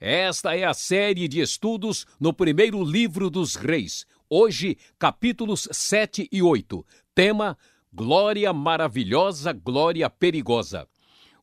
Esta 0.00 0.56
é 0.56 0.64
a 0.64 0.74
série 0.74 1.28
de 1.28 1.40
estudos 1.40 2.08
no 2.18 2.32
primeiro 2.32 2.82
livro 2.82 3.30
dos 3.30 3.54
Reis, 3.54 4.04
hoje 4.28 4.76
capítulos 4.98 5.68
7 5.70 6.28
e 6.32 6.42
8. 6.42 6.84
Tema: 7.14 7.56
Glória 7.94 8.52
maravilhosa, 8.52 9.52
glória 9.52 10.10
perigosa. 10.10 10.88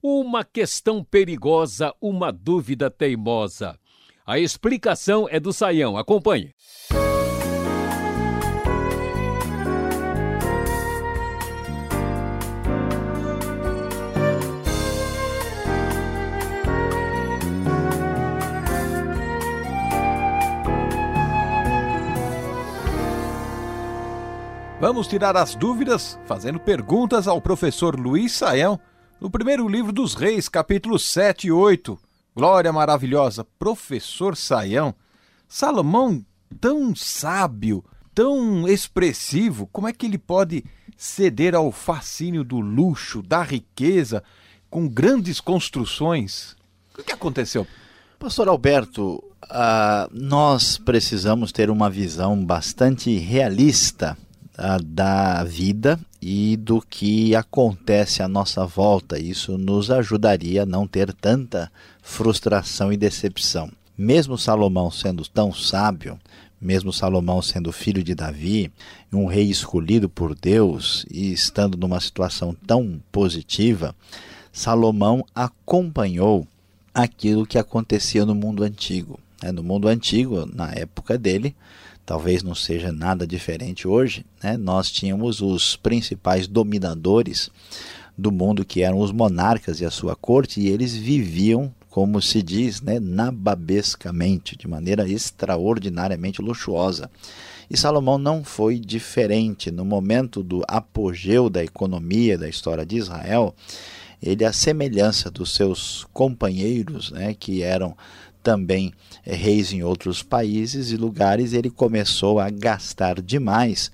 Uma 0.00 0.44
questão 0.44 1.02
perigosa, 1.02 1.92
uma 2.00 2.30
dúvida 2.30 2.88
teimosa. 2.88 3.76
A 4.24 4.38
explicação 4.38 5.26
é 5.28 5.40
do 5.40 5.52
Saião. 5.52 5.98
Acompanhe. 5.98 6.54
Vamos 24.80 25.06
tirar 25.06 25.36
as 25.36 25.54
dúvidas 25.54 26.18
fazendo 26.24 26.58
perguntas 26.58 27.28
ao 27.28 27.38
professor 27.38 28.00
Luiz 28.00 28.32
Saião 28.32 28.80
no 29.20 29.30
primeiro 29.30 29.68
livro 29.68 29.92
dos 29.92 30.14
Reis, 30.14 30.48
capítulo 30.48 30.98
7 30.98 31.48
e 31.48 31.52
8. 31.52 31.98
Glória 32.34 32.72
maravilhosa, 32.72 33.46
professor 33.58 34.34
Saião. 34.34 34.94
Salomão, 35.46 36.24
tão 36.58 36.96
sábio, 36.96 37.84
tão 38.14 38.66
expressivo, 38.66 39.68
como 39.70 39.86
é 39.86 39.92
que 39.92 40.06
ele 40.06 40.16
pode 40.16 40.64
ceder 40.96 41.54
ao 41.54 41.70
fascínio 41.70 42.42
do 42.42 42.58
luxo, 42.58 43.20
da 43.20 43.42
riqueza, 43.42 44.24
com 44.70 44.88
grandes 44.88 45.42
construções? 45.42 46.56
O 46.98 47.02
que 47.02 47.12
aconteceu? 47.12 47.66
Pastor 48.18 48.48
Alberto, 48.48 49.16
uh, 49.44 50.08
nós 50.10 50.78
precisamos 50.78 51.52
ter 51.52 51.68
uma 51.68 51.90
visão 51.90 52.42
bastante 52.42 53.18
realista 53.18 54.16
da 54.84 55.42
vida 55.44 55.98
e 56.20 56.56
do 56.56 56.82
que 56.82 57.34
acontece 57.34 58.22
à 58.22 58.28
nossa 58.28 58.66
volta. 58.66 59.18
Isso 59.18 59.56
nos 59.56 59.90
ajudaria 59.90 60.62
a 60.62 60.66
não 60.66 60.86
ter 60.86 61.12
tanta 61.12 61.70
frustração 62.02 62.92
e 62.92 62.96
decepção. 62.96 63.70
Mesmo 63.96 64.36
Salomão 64.36 64.90
sendo 64.90 65.26
tão 65.28 65.52
sábio, 65.52 66.18
mesmo 66.60 66.92
Salomão 66.92 67.40
sendo 67.40 67.72
filho 67.72 68.02
de 68.02 68.14
Davi, 68.14 68.70
um 69.12 69.26
rei 69.26 69.44
escolhido 69.50 70.08
por 70.08 70.34
Deus 70.34 71.06
e 71.10 71.32
estando 71.32 71.78
numa 71.78 72.00
situação 72.00 72.54
tão 72.66 73.00
positiva, 73.10 73.94
Salomão 74.52 75.24
acompanhou 75.34 76.46
aquilo 76.92 77.46
que 77.46 77.58
acontecia 77.58 78.26
no 78.26 78.34
mundo 78.34 78.62
antigo. 78.62 79.18
Né? 79.42 79.52
No 79.52 79.62
mundo 79.62 79.88
antigo, 79.88 80.46
na 80.52 80.70
época 80.72 81.16
dele, 81.16 81.54
talvez 82.04 82.42
não 82.42 82.54
seja 82.54 82.90
nada 82.92 83.26
diferente 83.26 83.86
hoje, 83.86 84.24
né? 84.42 84.56
nós 84.56 84.90
tínhamos 84.90 85.40
os 85.40 85.76
principais 85.76 86.46
dominadores 86.46 87.50
do 88.16 88.30
mundo, 88.30 88.64
que 88.64 88.82
eram 88.82 88.98
os 88.98 89.12
monarcas 89.12 89.80
e 89.80 89.84
a 89.84 89.90
sua 89.90 90.14
corte, 90.14 90.60
e 90.60 90.68
eles 90.68 90.94
viviam, 90.94 91.74
como 91.88 92.20
se 92.20 92.42
diz, 92.42 92.80
né, 92.80 93.00
nababescamente, 93.00 94.56
de 94.56 94.68
maneira 94.68 95.08
extraordinariamente 95.08 96.42
luxuosa. 96.42 97.10
E 97.70 97.76
Salomão 97.76 98.18
não 98.18 98.44
foi 98.44 98.78
diferente. 98.78 99.70
No 99.70 99.84
momento 99.84 100.42
do 100.42 100.62
apogeu 100.66 101.48
da 101.48 101.62
economia 101.62 102.36
da 102.36 102.48
história 102.48 102.84
de 102.84 102.96
Israel, 102.96 103.54
ele, 104.22 104.44
à 104.44 104.52
semelhança 104.52 105.30
dos 105.30 105.54
seus 105.54 106.06
companheiros, 106.12 107.10
né, 107.10 107.34
que 107.34 107.62
eram 107.62 107.96
também 108.42 108.92
é, 109.24 109.34
reis 109.34 109.72
em 109.72 109.82
outros 109.82 110.22
países 110.22 110.90
e 110.92 110.96
lugares, 110.96 111.52
ele 111.52 111.70
começou 111.70 112.40
a 112.40 112.48
gastar 112.48 113.20
demais, 113.20 113.90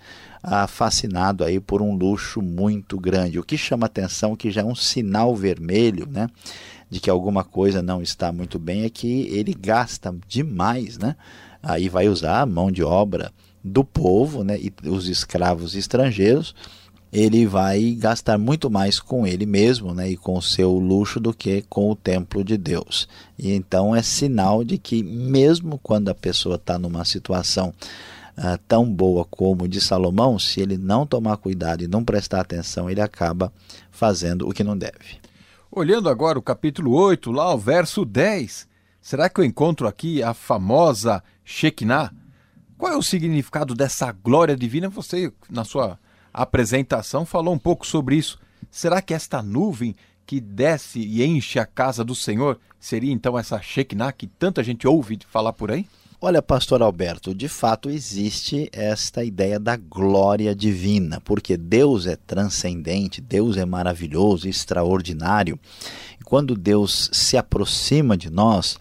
fascinado 0.68 1.42
aí 1.42 1.58
por 1.58 1.82
um 1.82 1.96
luxo 1.96 2.40
muito 2.40 3.00
grande. 3.00 3.36
O 3.36 3.42
que 3.42 3.58
chama 3.58 3.86
atenção, 3.86 4.36
que 4.36 4.48
já 4.48 4.60
é 4.60 4.64
um 4.64 4.76
sinal 4.76 5.34
vermelho, 5.34 6.06
né, 6.08 6.28
de 6.88 7.00
que 7.00 7.10
alguma 7.10 7.42
coisa 7.42 7.82
não 7.82 8.00
está 8.00 8.30
muito 8.30 8.56
bem, 8.56 8.84
é 8.84 8.88
que 8.88 9.22
ele 9.22 9.52
gasta 9.52 10.14
demais, 10.28 10.98
né? 10.98 11.16
Aí 11.60 11.88
vai 11.88 12.08
usar 12.08 12.42
a 12.42 12.46
mão 12.46 12.70
de 12.70 12.84
obra 12.84 13.32
do 13.64 13.82
povo, 13.82 14.44
né, 14.44 14.56
e 14.56 14.72
os 14.88 15.08
escravos 15.08 15.74
estrangeiros 15.74 16.54
ele 17.12 17.46
vai 17.46 17.92
gastar 17.92 18.36
muito 18.36 18.68
mais 18.68 18.98
com 18.98 19.26
ele 19.26 19.46
mesmo 19.46 19.94
né, 19.94 20.10
e 20.10 20.16
com 20.16 20.36
o 20.36 20.42
seu 20.42 20.72
luxo 20.72 21.20
do 21.20 21.32
que 21.32 21.62
com 21.62 21.90
o 21.90 21.96
templo 21.96 22.42
de 22.42 22.56
Deus. 22.56 23.08
E 23.38 23.52
então 23.52 23.94
é 23.94 24.02
sinal 24.02 24.64
de 24.64 24.76
que, 24.76 25.02
mesmo 25.02 25.78
quando 25.82 26.08
a 26.08 26.14
pessoa 26.14 26.56
está 26.56 26.78
numa 26.78 27.04
situação 27.04 27.72
uh, 28.36 28.58
tão 28.66 28.90
boa 28.90 29.24
como 29.24 29.68
de 29.68 29.80
Salomão, 29.80 30.38
se 30.38 30.60
ele 30.60 30.76
não 30.76 31.06
tomar 31.06 31.36
cuidado 31.36 31.82
e 31.82 31.88
não 31.88 32.04
prestar 32.04 32.40
atenção, 32.40 32.90
ele 32.90 33.00
acaba 33.00 33.52
fazendo 33.90 34.48
o 34.48 34.52
que 34.52 34.64
não 34.64 34.76
deve. 34.76 35.20
Olhando 35.70 36.08
agora 36.08 36.38
o 36.38 36.42
capítulo 36.42 36.92
8, 36.92 37.30
lá 37.30 37.54
o 37.54 37.58
verso 37.58 38.04
10, 38.04 38.66
será 39.00 39.28
que 39.28 39.40
eu 39.40 39.44
encontro 39.44 39.86
aqui 39.86 40.22
a 40.22 40.34
famosa 40.34 41.22
Shekinah? 41.44 42.12
Qual 42.76 42.92
é 42.92 42.96
o 42.96 43.02
significado 43.02 43.74
dessa 43.74 44.12
glória 44.12 44.56
divina? 44.56 44.88
Você, 44.88 45.32
na 45.50 45.64
sua 45.64 45.98
a 46.36 46.42
apresentação 46.42 47.24
falou 47.24 47.54
um 47.54 47.58
pouco 47.58 47.86
sobre 47.86 48.14
isso. 48.14 48.38
Será 48.70 49.00
que 49.00 49.14
esta 49.14 49.42
nuvem 49.42 49.96
que 50.26 50.38
desce 50.38 50.98
e 50.98 51.24
enche 51.24 51.58
a 51.58 51.64
casa 51.64 52.04
do 52.04 52.14
Senhor 52.14 52.60
seria 52.78 53.10
então 53.10 53.38
essa 53.38 53.58
Shekinah 53.58 54.12
que 54.12 54.26
tanta 54.26 54.62
gente 54.62 54.86
ouve 54.86 55.18
falar 55.30 55.54
por 55.54 55.70
aí? 55.70 55.86
Olha, 56.20 56.42
pastor 56.42 56.82
Alberto, 56.82 57.34
de 57.34 57.48
fato 57.48 57.88
existe 57.88 58.68
esta 58.70 59.24
ideia 59.24 59.58
da 59.58 59.76
glória 59.76 60.54
divina, 60.54 61.22
porque 61.24 61.56
Deus 61.56 62.06
é 62.06 62.16
transcendente, 62.16 63.20
Deus 63.22 63.56
é 63.56 63.64
maravilhoso, 63.64 64.46
extraordinário. 64.46 65.58
E 66.20 66.24
quando 66.24 66.54
Deus 66.54 67.08
se 67.12 67.36
aproxima 67.36 68.16
de 68.16 68.28
nós, 68.28 68.78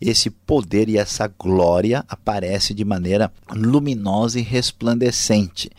esse 0.00 0.28
poder 0.28 0.88
e 0.88 0.98
essa 0.98 1.28
glória 1.28 2.04
aparece 2.08 2.74
de 2.74 2.84
maneira 2.84 3.32
luminosa 3.48 4.40
e 4.40 4.42
resplandecente. 4.42 5.70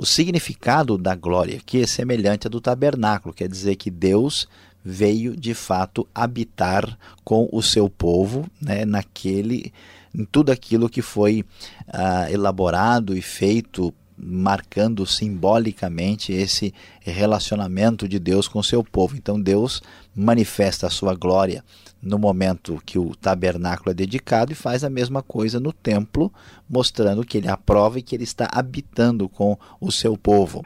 O 0.00 0.06
significado 0.06 0.96
da 0.96 1.14
glória 1.14 1.58
aqui 1.58 1.82
é 1.82 1.86
semelhante 1.86 2.46
ao 2.46 2.50
do 2.50 2.58
tabernáculo, 2.58 3.34
quer 3.34 3.46
dizer 3.46 3.76
que 3.76 3.90
Deus 3.90 4.48
veio 4.82 5.36
de 5.36 5.52
fato 5.52 6.08
habitar 6.14 6.98
com 7.22 7.46
o 7.52 7.62
seu 7.62 7.86
povo, 7.90 8.50
né, 8.58 8.86
naquele, 8.86 9.70
em 10.14 10.24
tudo 10.24 10.50
aquilo 10.50 10.88
que 10.88 11.02
foi 11.02 11.44
uh, 11.86 12.32
elaborado 12.32 13.14
e 13.14 13.20
feito 13.20 13.92
marcando 14.16 15.04
simbolicamente 15.04 16.32
esse 16.32 16.72
relacionamento 17.02 18.08
de 18.08 18.18
Deus 18.18 18.48
com 18.48 18.60
o 18.60 18.64
seu 18.64 18.82
povo. 18.82 19.16
Então 19.18 19.38
Deus 19.38 19.82
manifesta 20.16 20.86
a 20.86 20.90
sua 20.90 21.14
glória 21.14 21.62
no 22.02 22.18
momento 22.18 22.82
que 22.84 22.98
o 22.98 23.14
tabernáculo 23.14 23.90
é 23.90 23.94
dedicado 23.94 24.52
e 24.52 24.54
faz 24.54 24.82
a 24.84 24.90
mesma 24.90 25.22
coisa 25.22 25.60
no 25.60 25.72
templo, 25.72 26.32
mostrando 26.68 27.24
que 27.24 27.38
ele 27.38 27.48
aprova 27.48 27.98
e 27.98 28.02
que 28.02 28.14
ele 28.14 28.24
está 28.24 28.48
habitando 28.50 29.28
com 29.28 29.58
o 29.80 29.92
seu 29.92 30.16
povo. 30.16 30.64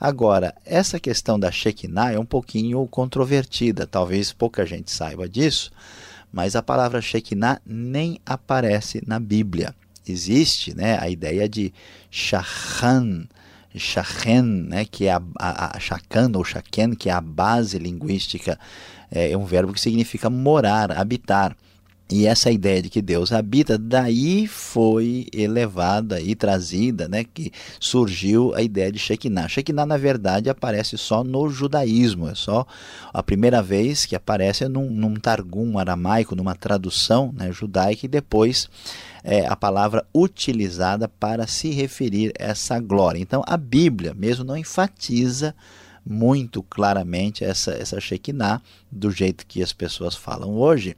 Agora, 0.00 0.54
essa 0.64 1.00
questão 1.00 1.38
da 1.38 1.50
Shekinah 1.50 2.12
é 2.12 2.18
um 2.18 2.26
pouquinho 2.26 2.86
controvertida, 2.86 3.86
talvez 3.86 4.32
pouca 4.32 4.64
gente 4.64 4.90
saiba 4.90 5.28
disso, 5.28 5.70
mas 6.32 6.54
a 6.54 6.62
palavra 6.62 7.00
Shekinah 7.00 7.60
nem 7.66 8.20
aparece 8.24 9.02
na 9.06 9.18
Bíblia 9.18 9.74
existe 10.10 10.74
né, 10.74 10.98
a 11.00 11.08
ideia 11.08 11.48
de 11.48 11.72
Shachan, 12.10 13.26
Shachen, 13.76 14.42
né, 14.42 14.84
que 14.84 15.06
é 15.06 15.12
a, 15.12 15.22
a, 15.38 15.76
a 15.76 15.80
Shakan 15.80 16.32
ou 16.34 16.44
Shaken, 16.44 16.94
que 16.94 17.08
é 17.08 17.12
a 17.12 17.20
base 17.20 17.78
linguística, 17.78 18.58
é, 19.10 19.32
é 19.32 19.38
um 19.38 19.44
verbo 19.44 19.72
que 19.72 19.80
significa 19.80 20.30
morar, 20.30 20.92
habitar. 20.92 21.56
E 22.10 22.26
essa 22.26 22.50
ideia 22.50 22.80
de 22.80 22.88
que 22.88 23.02
Deus 23.02 23.32
habita, 23.32 23.76
daí 23.76 24.46
foi 24.46 25.26
elevada 25.30 26.18
e 26.22 26.34
trazida, 26.34 27.06
né, 27.06 27.22
que 27.22 27.52
surgiu 27.78 28.54
a 28.54 28.62
ideia 28.62 28.90
de 28.90 28.98
Shekinah. 28.98 29.46
Shekinah, 29.46 29.84
na 29.84 29.98
verdade, 29.98 30.48
aparece 30.48 30.96
só 30.96 31.22
no 31.22 31.50
judaísmo, 31.50 32.26
é 32.26 32.34
só 32.34 32.66
a 33.12 33.22
primeira 33.22 33.62
vez 33.62 34.06
que 34.06 34.16
aparece 34.16 34.66
num, 34.68 34.88
num 34.88 35.16
targum 35.16 35.78
aramaico, 35.78 36.34
numa 36.34 36.54
tradução 36.54 37.30
né, 37.36 37.52
judaica, 37.52 38.06
e 38.06 38.08
depois 38.08 38.70
é 39.22 39.46
a 39.46 39.54
palavra 39.54 40.06
utilizada 40.14 41.08
para 41.08 41.46
se 41.46 41.70
referir 41.72 42.32
a 42.40 42.44
essa 42.44 42.80
glória. 42.80 43.20
Então, 43.20 43.44
a 43.46 43.58
Bíblia 43.58 44.14
mesmo 44.14 44.44
não 44.44 44.56
enfatiza 44.56 45.54
muito 46.08 46.62
claramente 46.62 47.44
essa, 47.44 47.72
essa 47.72 48.00
Shekinah, 48.00 48.62
do 48.90 49.10
jeito 49.10 49.46
que 49.46 49.62
as 49.62 49.74
pessoas 49.74 50.16
falam 50.16 50.56
hoje, 50.56 50.96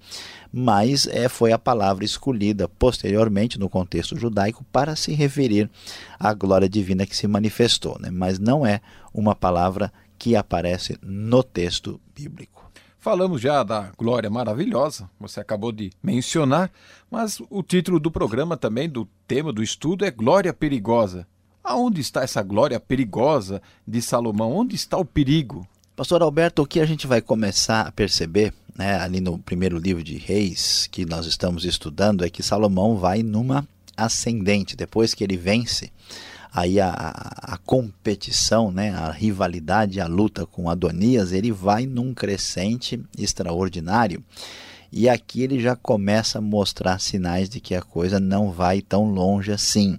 mas 0.53 1.09
é, 1.09 1.29
foi 1.29 1.51
a 1.53 1.59
palavra 1.59 2.05
escolhida 2.05 2.69
posteriormente 2.69 3.59
no 3.59 3.69
contexto 3.69 4.17
judaico 4.17 4.65
para 4.71 4.95
se 4.95 5.13
referir 5.13 5.69
à 6.19 6.33
glória 6.33 6.69
divina 6.69 7.05
que 7.05 7.17
se 7.17 7.27
manifestou, 7.27 7.99
né? 7.99 8.09
mas 8.11 8.39
não 8.39 8.65
é 8.65 8.81
uma 9.13 9.35
palavra 9.35 9.93
que 10.17 10.37
aparece 10.37 10.97
no 11.03 11.43
texto 11.43 12.01
bíblico. 12.15 12.71
Falamos 12.99 13.41
já 13.41 13.65
da 13.65 13.91
glória 13.97 14.29
maravilhosa, 14.31 15.11
você 15.19 15.41
acabou 15.41 15.73
de 15.73 15.91
mencionar, 16.03 16.71
mas 17.11 17.41
o 17.49 17.63
título 17.63 17.99
do 17.99 18.11
programa 18.11 18.57
também, 18.57 18.89
do 18.89 19.09
tema 19.27 19.53
do 19.53 19.63
estudo, 19.63 20.05
é 20.05 20.11
Glória 20.11 20.53
Perigosa. 20.53 21.27
Aonde 21.63 22.01
está 22.01 22.23
essa 22.23 22.43
glória 22.43 22.81
perigosa 22.81 23.61
de 23.87 24.01
Salomão? 24.01 24.53
Onde 24.53 24.75
está 24.75 24.97
o 24.97 25.05
perigo? 25.05 25.67
Pastor 25.95 26.23
Alberto, 26.23 26.63
o 26.63 26.67
que 26.67 26.81
a 26.81 26.87
gente 26.87 27.07
vai 27.07 27.21
começar 27.21 27.83
a 27.83 27.93
perceber 27.93 28.55
né, 28.77 28.99
ali 28.99 29.21
no 29.21 29.39
primeiro 29.39 29.79
livro 29.79 30.03
de 30.03 30.17
Reis 30.17 30.89
que 30.91 31.05
nós 31.05 31.27
estamos 31.27 31.65
estudando 31.65 32.25
é 32.25 32.31
que 32.31 32.43
Salomão 32.43 32.97
vai 32.97 33.23
numa 33.23 33.69
ascendente, 33.97 34.75
depois 34.77 35.13
que 35.13 35.23
ele 35.23 35.37
vence 35.37 35.93
aí 36.53 36.81
a, 36.81 36.91
a, 36.91 37.59
competição, 37.59 38.73
né, 38.73 38.91
a 38.91 39.11
rivalidade, 39.11 40.01
a 40.01 40.07
luta 40.07 40.47
com 40.47 40.69
Adonias, 40.69 41.33
ele 41.33 41.53
vai 41.53 41.87
num 41.87 42.13
crescente 42.13 43.01
extraordinário. 43.17 44.23
E 44.93 45.09
aqui 45.09 45.43
ele 45.43 45.61
já 45.61 45.77
começa 45.77 46.39
a 46.39 46.43
mostrar 46.43 46.99
sinais 46.99 47.49
de 47.49 47.61
que 47.61 47.75
a 47.75 47.83
coisa 47.83 48.19
não 48.19 48.51
vai 48.51 48.81
tão 48.81 49.05
longe 49.05 49.53
assim. 49.53 49.99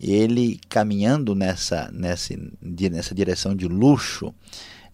Ele 0.00 0.60
caminhando 0.68 1.34
nessa, 1.34 1.90
nessa, 1.92 2.34
nessa 2.62 3.14
direção 3.14 3.54
de 3.54 3.66
luxo, 3.66 4.32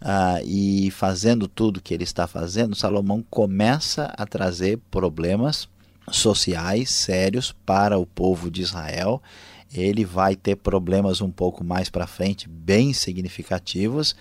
ah, 0.07 0.41
e 0.45 0.91
fazendo 0.91 1.49
tudo 1.49 1.81
que 1.81 1.95
ele 1.95 2.05
está 2.05 2.27
fazendo, 2.27 2.77
Salomão 2.77 3.25
começa 3.31 4.13
a 4.19 4.27
trazer 4.27 4.79
problemas 4.91 5.67
sociais 6.11 6.91
sérios 6.91 7.55
para 7.65 7.99
o 7.99 8.05
povo 8.05 8.51
de 8.51 8.61
Israel. 8.61 9.23
Ele 9.73 10.05
vai 10.05 10.37
ter 10.37 10.57
problemas 10.57 11.23
um 11.23 11.31
pouco 11.31 11.65
mais 11.65 11.89
para 11.89 12.07
frente, 12.07 12.49
bem 12.49 12.93
significativos, 12.93 14.15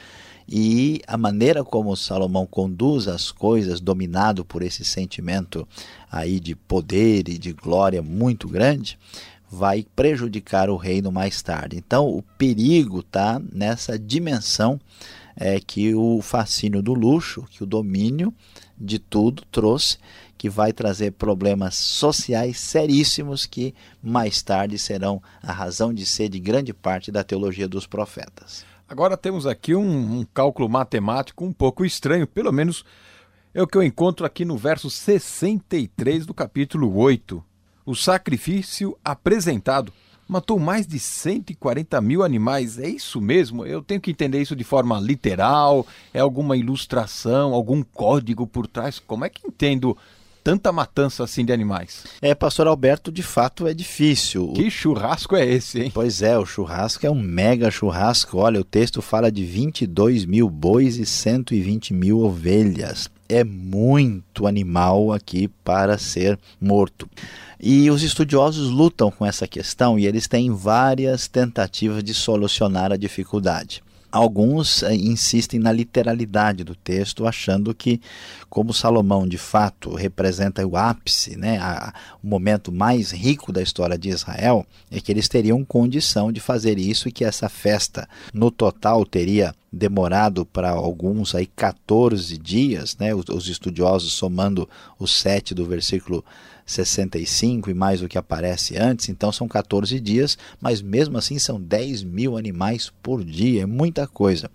e 0.47 1.01
a 1.07 1.17
maneira 1.17 1.63
como 1.63 1.95
Salomão 1.95 2.45
conduz 2.45 3.07
as 3.07 3.31
coisas, 3.31 3.79
dominado 3.79 4.43
por 4.43 4.61
esse 4.61 4.83
sentimento 4.83 5.67
aí 6.11 6.39
de 6.39 6.55
poder 6.55 7.29
e 7.29 7.37
de 7.37 7.53
glória 7.53 8.01
muito 8.01 8.47
grande, 8.47 8.97
vai 9.53 9.85
prejudicar 9.95 10.67
o 10.67 10.75
reino 10.75 11.11
mais 11.11 11.41
tarde. 11.43 11.77
Então, 11.77 12.07
o 12.07 12.23
perigo 12.23 13.01
está 13.01 13.39
nessa 13.51 13.99
dimensão 13.99 14.81
é, 15.35 15.59
que 15.59 15.93
o 15.93 16.21
fascínio 16.23 16.81
do 16.81 16.93
luxo, 16.93 17.43
que 17.51 17.63
o 17.63 17.67
domínio 17.67 18.33
de 18.75 18.97
tudo 18.97 19.43
trouxe, 19.51 19.97
que 20.37 20.49
vai 20.49 20.73
trazer 20.73 21.11
problemas 21.11 21.75
sociais 21.75 22.59
seríssimos 22.59 23.45
que 23.45 23.75
mais 24.01 24.41
tarde 24.41 24.79
serão 24.79 25.21
a 25.41 25.51
razão 25.51 25.93
de 25.93 26.05
ser 26.05 26.29
de 26.29 26.39
grande 26.39 26.73
parte 26.73 27.11
da 27.11 27.23
teologia 27.23 27.67
dos 27.67 27.85
profetas. 27.85 28.65
Agora 28.89 29.15
temos 29.15 29.45
aqui 29.45 29.75
um, 29.75 30.19
um 30.19 30.25
cálculo 30.33 30.67
matemático 30.67 31.45
um 31.45 31.53
pouco 31.53 31.85
estranho, 31.85 32.25
pelo 32.25 32.51
menos 32.51 32.83
é 33.53 33.61
o 33.61 33.67
que 33.67 33.77
eu 33.77 33.83
encontro 33.83 34.25
aqui 34.25 34.43
no 34.43 34.57
verso 34.57 34.89
63 34.89 36.25
do 36.25 36.33
capítulo 36.33 36.97
8. 36.97 37.52
O 37.85 37.95
sacrifício 37.95 38.97
apresentado 39.03 39.91
matou 40.27 40.57
mais 40.57 40.87
de 40.87 40.97
140 40.99 41.99
mil 42.01 42.23
animais. 42.23 42.79
É 42.79 42.87
isso 42.87 43.19
mesmo? 43.19 43.65
Eu 43.65 43.81
tenho 43.81 43.99
que 43.99 44.11
entender 44.11 44.41
isso 44.41 44.55
de 44.55 44.63
forma 44.63 44.99
literal? 44.99 45.85
É 46.13 46.19
alguma 46.19 46.55
ilustração, 46.55 47.53
algum 47.53 47.83
código 47.83 48.47
por 48.47 48.67
trás? 48.67 48.99
Como 48.99 49.25
é 49.25 49.29
que 49.29 49.45
entendo 49.45 49.97
tanta 50.43 50.71
matança 50.71 51.23
assim 51.23 51.45
de 51.45 51.53
animais? 51.53 52.03
É, 52.21 52.35
pastor 52.35 52.67
Alberto, 52.67 53.11
de 53.11 53.23
fato 53.23 53.67
é 53.67 53.73
difícil. 53.73 54.51
Que 54.53 54.69
churrasco 54.69 55.35
é 55.35 55.45
esse, 55.45 55.81
hein? 55.81 55.91
Pois 55.93 56.21
é, 56.21 56.37
o 56.37 56.45
churrasco 56.45 57.05
é 57.05 57.09
um 57.09 57.19
mega 57.19 57.71
churrasco. 57.71 58.37
Olha, 58.37 58.59
o 58.59 58.63
texto 58.63 59.01
fala 59.01 59.31
de 59.31 59.45
22 59.45 60.25
mil 60.25 60.49
bois 60.49 60.97
e 60.97 61.05
120 61.05 61.93
mil 61.93 62.19
ovelhas. 62.19 63.09
É 63.29 63.43
muito 63.43 64.45
animal 64.45 65.13
aqui 65.13 65.47
para 65.63 65.97
ser 65.97 66.37
morto. 66.59 67.09
E 67.59 67.89
os 67.89 68.03
estudiosos 68.03 68.69
lutam 68.69 69.09
com 69.09 69.25
essa 69.25 69.47
questão 69.47 69.97
e 69.97 70.05
eles 70.05 70.27
têm 70.27 70.53
várias 70.53 71.29
tentativas 71.29 72.03
de 72.03 72.13
solucionar 72.13 72.91
a 72.91 72.97
dificuldade. 72.97 73.81
Alguns 74.13 74.83
eh, 74.83 74.93
insistem 74.93 75.59
na 75.59 75.71
literalidade 75.71 76.63
do 76.63 76.75
texto, 76.75 77.25
achando 77.25 77.73
que, 77.73 77.99
como 78.47 78.71
Salomão 78.71 79.27
de 79.27 79.39
fato 79.39 79.95
representa 79.95 80.63
o 80.63 80.77
ápice, 80.77 81.35
né, 81.35 81.57
a, 81.57 81.91
o 82.21 82.27
momento 82.27 82.71
mais 82.71 83.09
rico 83.09 83.51
da 83.51 83.59
história 83.59 83.97
de 83.97 84.09
Israel, 84.09 84.67
é 84.91 85.01
que 85.01 85.11
eles 85.11 85.27
teriam 85.27 85.65
condição 85.65 86.31
de 86.31 86.39
fazer 86.39 86.77
isso 86.77 87.09
e 87.09 87.11
que 87.11 87.25
essa 87.25 87.49
festa, 87.49 88.07
no 88.31 88.51
total, 88.51 89.03
teria 89.03 89.51
demorado 89.73 90.45
para 90.45 90.69
alguns 90.69 91.33
aí 91.33 91.47
14 91.47 92.37
dias, 92.37 92.95
né, 92.97 93.15
os, 93.15 93.27
os 93.27 93.47
estudiosos 93.47 94.13
somando 94.13 94.69
o 94.99 95.07
7 95.07 95.55
do 95.55 95.65
versículo 95.65 96.23
65 96.63 97.71
e 97.71 97.73
mais 97.73 98.01
o 98.01 98.07
que 98.07 98.17
aparece 98.17 98.77
antes, 98.77 99.09
então 99.09 99.31
são 99.31 99.47
14 99.47 99.99
dias, 99.99 100.37
mas 100.61 100.81
mesmo 100.81 101.17
assim 101.17 101.39
são 101.39 101.59
10 101.59 102.03
mil 102.03 102.37
animais 102.37 102.91
por 103.01 103.23
dia, 103.23 103.63
é 103.63 103.65
muita 103.65 104.07
coisa. 104.07 104.49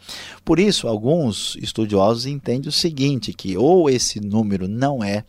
Por 0.44 0.58
isso, 0.60 0.86
alguns 0.86 1.56
estudiosos 1.56 2.24
entendem 2.24 2.68
o 2.68 2.72
seguinte: 2.72 3.32
que 3.32 3.56
ou 3.56 3.90
esse 3.90 4.20
número 4.20 4.68
não 4.68 5.02
é 5.02 5.24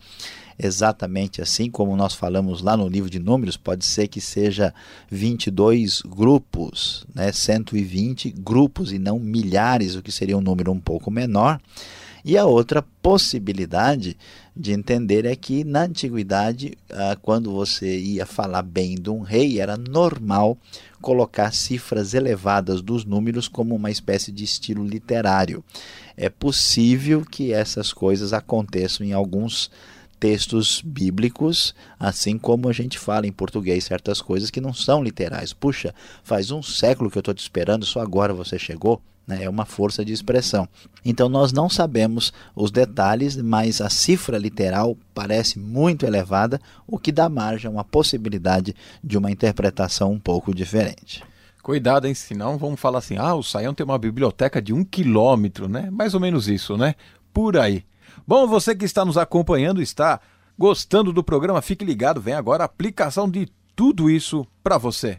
exatamente 0.62 1.42
assim 1.42 1.70
como 1.70 1.96
nós 1.96 2.14
falamos 2.14 2.62
lá 2.62 2.76
no 2.76 2.88
livro 2.88 3.10
de 3.10 3.18
Números, 3.18 3.56
pode 3.56 3.84
ser 3.84 4.08
que 4.08 4.20
seja 4.20 4.74
22 5.10 6.02
grupos, 6.02 7.06
né, 7.14 7.32
120 7.32 8.30
grupos 8.30 8.92
e 8.92 8.98
não 8.98 9.18
milhares, 9.18 9.94
o 9.94 10.02
que 10.02 10.12
seria 10.12 10.36
um 10.36 10.42
número 10.42 10.70
um 10.72 10.80
pouco 10.80 11.10
menor. 11.10 11.60
E 12.24 12.36
a 12.36 12.44
outra 12.44 12.82
possibilidade 13.02 14.16
de 14.54 14.72
entender 14.72 15.24
é 15.24 15.34
que 15.34 15.64
na 15.64 15.84
antiguidade, 15.84 16.76
ah, 16.90 17.16
quando 17.20 17.50
você 17.50 17.98
ia 17.98 18.26
falar 18.26 18.62
bem 18.62 18.94
de 18.94 19.08
um 19.08 19.22
rei, 19.22 19.58
era 19.58 19.76
normal 19.76 20.58
colocar 21.00 21.52
cifras 21.54 22.12
elevadas 22.12 22.82
dos 22.82 23.04
números 23.06 23.48
como 23.48 23.74
uma 23.74 23.90
espécie 23.90 24.30
de 24.30 24.44
estilo 24.44 24.84
literário. 24.84 25.64
É 26.14 26.28
possível 26.28 27.24
que 27.24 27.52
essas 27.52 27.92
coisas 27.92 28.34
aconteçam 28.34 29.06
em 29.06 29.14
alguns 29.14 29.70
textos 30.20 30.82
bíblicos, 30.84 31.74
assim 31.98 32.38
como 32.38 32.68
a 32.68 32.72
gente 32.72 32.98
fala 32.98 33.26
em 33.26 33.32
português 33.32 33.84
certas 33.84 34.20
coisas 34.20 34.50
que 34.50 34.60
não 34.60 34.74
são 34.74 35.02
literais. 35.02 35.52
Puxa, 35.52 35.94
faz 36.22 36.50
um 36.50 36.62
século 36.62 37.10
que 37.10 37.18
eu 37.18 37.20
estou 37.20 37.34
te 37.34 37.40
esperando, 37.40 37.86
só 37.86 38.00
agora 38.00 38.34
você 38.34 38.58
chegou 38.58 39.00
né? 39.30 39.44
é 39.44 39.48
uma 39.48 39.64
força 39.64 40.04
de 40.04 40.12
expressão. 40.12 40.68
Então 41.04 41.28
nós 41.28 41.52
não 41.52 41.70
sabemos 41.70 42.32
os 42.54 42.70
detalhes, 42.70 43.36
mas 43.36 43.80
a 43.80 43.88
cifra 43.88 44.36
literal 44.36 44.96
parece 45.14 45.58
muito 45.58 46.04
elevada, 46.04 46.60
o 46.86 46.98
que 46.98 47.12
dá 47.12 47.28
margem 47.28 47.68
a 47.68 47.70
uma 47.70 47.84
possibilidade 47.84 48.74
de 49.02 49.16
uma 49.16 49.30
interpretação 49.30 50.12
um 50.12 50.18
pouco 50.18 50.54
diferente. 50.54 51.22
Cuidado, 51.62 52.06
hein? 52.06 52.14
Senão 52.14 52.58
vamos 52.58 52.80
falar 52.80 52.98
assim: 52.98 53.16
ah, 53.16 53.34
o 53.34 53.42
Saião 53.42 53.74
tem 53.74 53.84
uma 53.84 53.98
biblioteca 53.98 54.60
de 54.60 54.72
um 54.72 54.82
quilômetro, 54.82 55.68
né? 55.68 55.88
Mais 55.90 56.14
ou 56.14 56.20
menos 56.20 56.48
isso, 56.48 56.76
né? 56.76 56.94
Por 57.32 57.56
aí. 57.56 57.84
Bom, 58.30 58.46
você 58.46 58.76
que 58.76 58.84
está 58.84 59.04
nos 59.04 59.18
acompanhando, 59.18 59.82
está 59.82 60.20
gostando 60.56 61.12
do 61.12 61.20
programa, 61.20 61.60
fique 61.60 61.84
ligado, 61.84 62.20
vem 62.20 62.32
agora 62.32 62.62
a 62.62 62.66
aplicação 62.66 63.28
de 63.28 63.48
tudo 63.74 64.08
isso 64.08 64.46
para 64.62 64.78
você. 64.78 65.18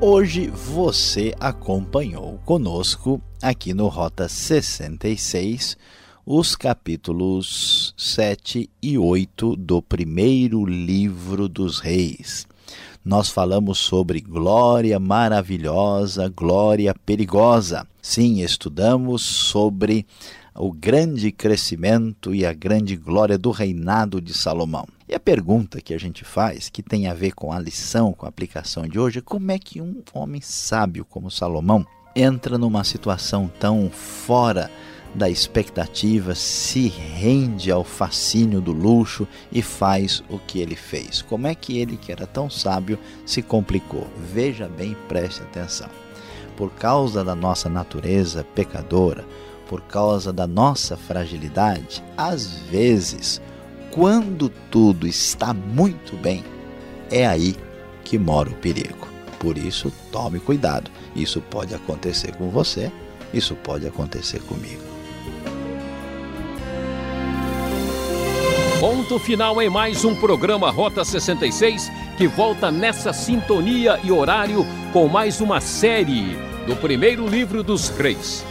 Hoje 0.00 0.46
você 0.46 1.34
acompanhou 1.40 2.38
conosco 2.44 3.20
aqui 3.42 3.74
no 3.74 3.88
Rota 3.88 4.28
66 4.28 5.76
os 6.24 6.54
capítulos 6.54 7.92
7 7.96 8.70
e 8.80 8.96
8 8.96 9.56
do 9.56 9.82
primeiro 9.82 10.64
livro 10.64 11.48
dos 11.48 11.80
Reis. 11.80 12.46
Nós 13.04 13.28
falamos 13.28 13.78
sobre 13.78 14.20
glória 14.20 14.98
maravilhosa, 14.98 16.28
glória 16.28 16.94
perigosa. 17.06 17.86
Sim, 18.00 18.40
estudamos 18.40 19.22
sobre 19.22 20.06
o 20.54 20.70
grande 20.70 21.32
crescimento 21.32 22.34
e 22.34 22.44
a 22.44 22.52
grande 22.52 22.94
glória 22.96 23.38
do 23.38 23.50
reinado 23.50 24.20
de 24.20 24.34
Salomão. 24.34 24.86
E 25.08 25.14
a 25.14 25.20
pergunta 25.20 25.80
que 25.80 25.94
a 25.94 25.98
gente 25.98 26.24
faz, 26.24 26.68
que 26.68 26.82
tem 26.82 27.06
a 27.08 27.14
ver 27.14 27.32
com 27.32 27.52
a 27.52 27.58
lição, 27.58 28.12
com 28.12 28.26
a 28.26 28.28
aplicação 28.28 28.86
de 28.86 28.98
hoje, 28.98 29.18
é 29.18 29.22
como 29.22 29.50
é 29.50 29.58
que 29.58 29.80
um 29.80 30.02
homem 30.12 30.40
sábio 30.40 31.04
como 31.04 31.30
Salomão 31.30 31.86
entra 32.14 32.58
numa 32.58 32.84
situação 32.84 33.50
tão 33.58 33.90
fora 33.90 34.70
da 35.14 35.28
expectativa, 35.28 36.34
se 36.34 36.88
rende 36.88 37.70
ao 37.70 37.84
fascínio 37.84 38.60
do 38.60 38.72
luxo 38.72 39.26
e 39.50 39.60
faz 39.60 40.22
o 40.28 40.38
que 40.38 40.60
ele 40.60 40.76
fez. 40.76 41.20
Como 41.22 41.46
é 41.46 41.54
que 41.54 41.78
ele, 41.78 41.96
que 41.96 42.10
era 42.10 42.26
tão 42.26 42.48
sábio, 42.48 42.98
se 43.26 43.42
complicou? 43.42 44.06
Veja 44.32 44.68
bem, 44.68 44.96
preste 45.08 45.42
atenção. 45.42 45.88
Por 46.56 46.70
causa 46.70 47.24
da 47.24 47.34
nossa 47.34 47.68
natureza 47.68 48.44
pecadora, 48.54 49.24
por 49.68 49.82
causa 49.82 50.32
da 50.32 50.46
nossa 50.46 50.96
fragilidade, 50.96 52.02
às 52.16 52.46
vezes 52.70 53.40
quando 53.90 54.48
tudo 54.70 55.06
está 55.06 55.52
muito 55.52 56.16
bem, 56.16 56.42
é 57.10 57.26
aí 57.26 57.54
que 58.02 58.18
mora 58.18 58.48
o 58.48 58.54
perigo. 58.54 59.06
Por 59.38 59.58
isso, 59.58 59.92
tome 60.10 60.40
cuidado. 60.40 60.90
Isso 61.14 61.42
pode 61.42 61.74
acontecer 61.74 62.34
com 62.36 62.48
você, 62.48 62.90
isso 63.34 63.54
pode 63.54 63.86
acontecer 63.86 64.40
comigo. 64.42 64.91
Ponto 69.12 69.24
final 69.26 69.60
em 69.60 69.68
mais 69.68 70.06
um 70.06 70.14
programa 70.14 70.70
Rota 70.70 71.04
66 71.04 71.92
que 72.16 72.26
volta 72.26 72.70
nessa 72.70 73.12
sintonia 73.12 74.00
e 74.02 74.10
horário 74.10 74.66
com 74.90 75.06
mais 75.06 75.38
uma 75.38 75.60
série 75.60 76.34
do 76.66 76.74
primeiro 76.76 77.28
livro 77.28 77.62
dos 77.62 77.90
reis. 77.90 78.42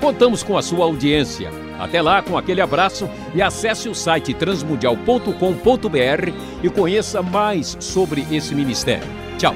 Contamos 0.00 0.42
com 0.42 0.58
a 0.58 0.62
sua 0.62 0.86
audiência. 0.86 1.52
Até 1.78 2.02
lá, 2.02 2.20
com 2.20 2.36
aquele 2.36 2.60
abraço 2.60 3.08
e 3.32 3.40
acesse 3.40 3.88
o 3.88 3.94
site 3.94 4.34
transmundial.com.br 4.34 6.32
e 6.64 6.68
conheça 6.68 7.22
mais 7.22 7.76
sobre 7.78 8.26
esse 8.32 8.56
ministério. 8.56 9.06
Tchau! 9.38 9.54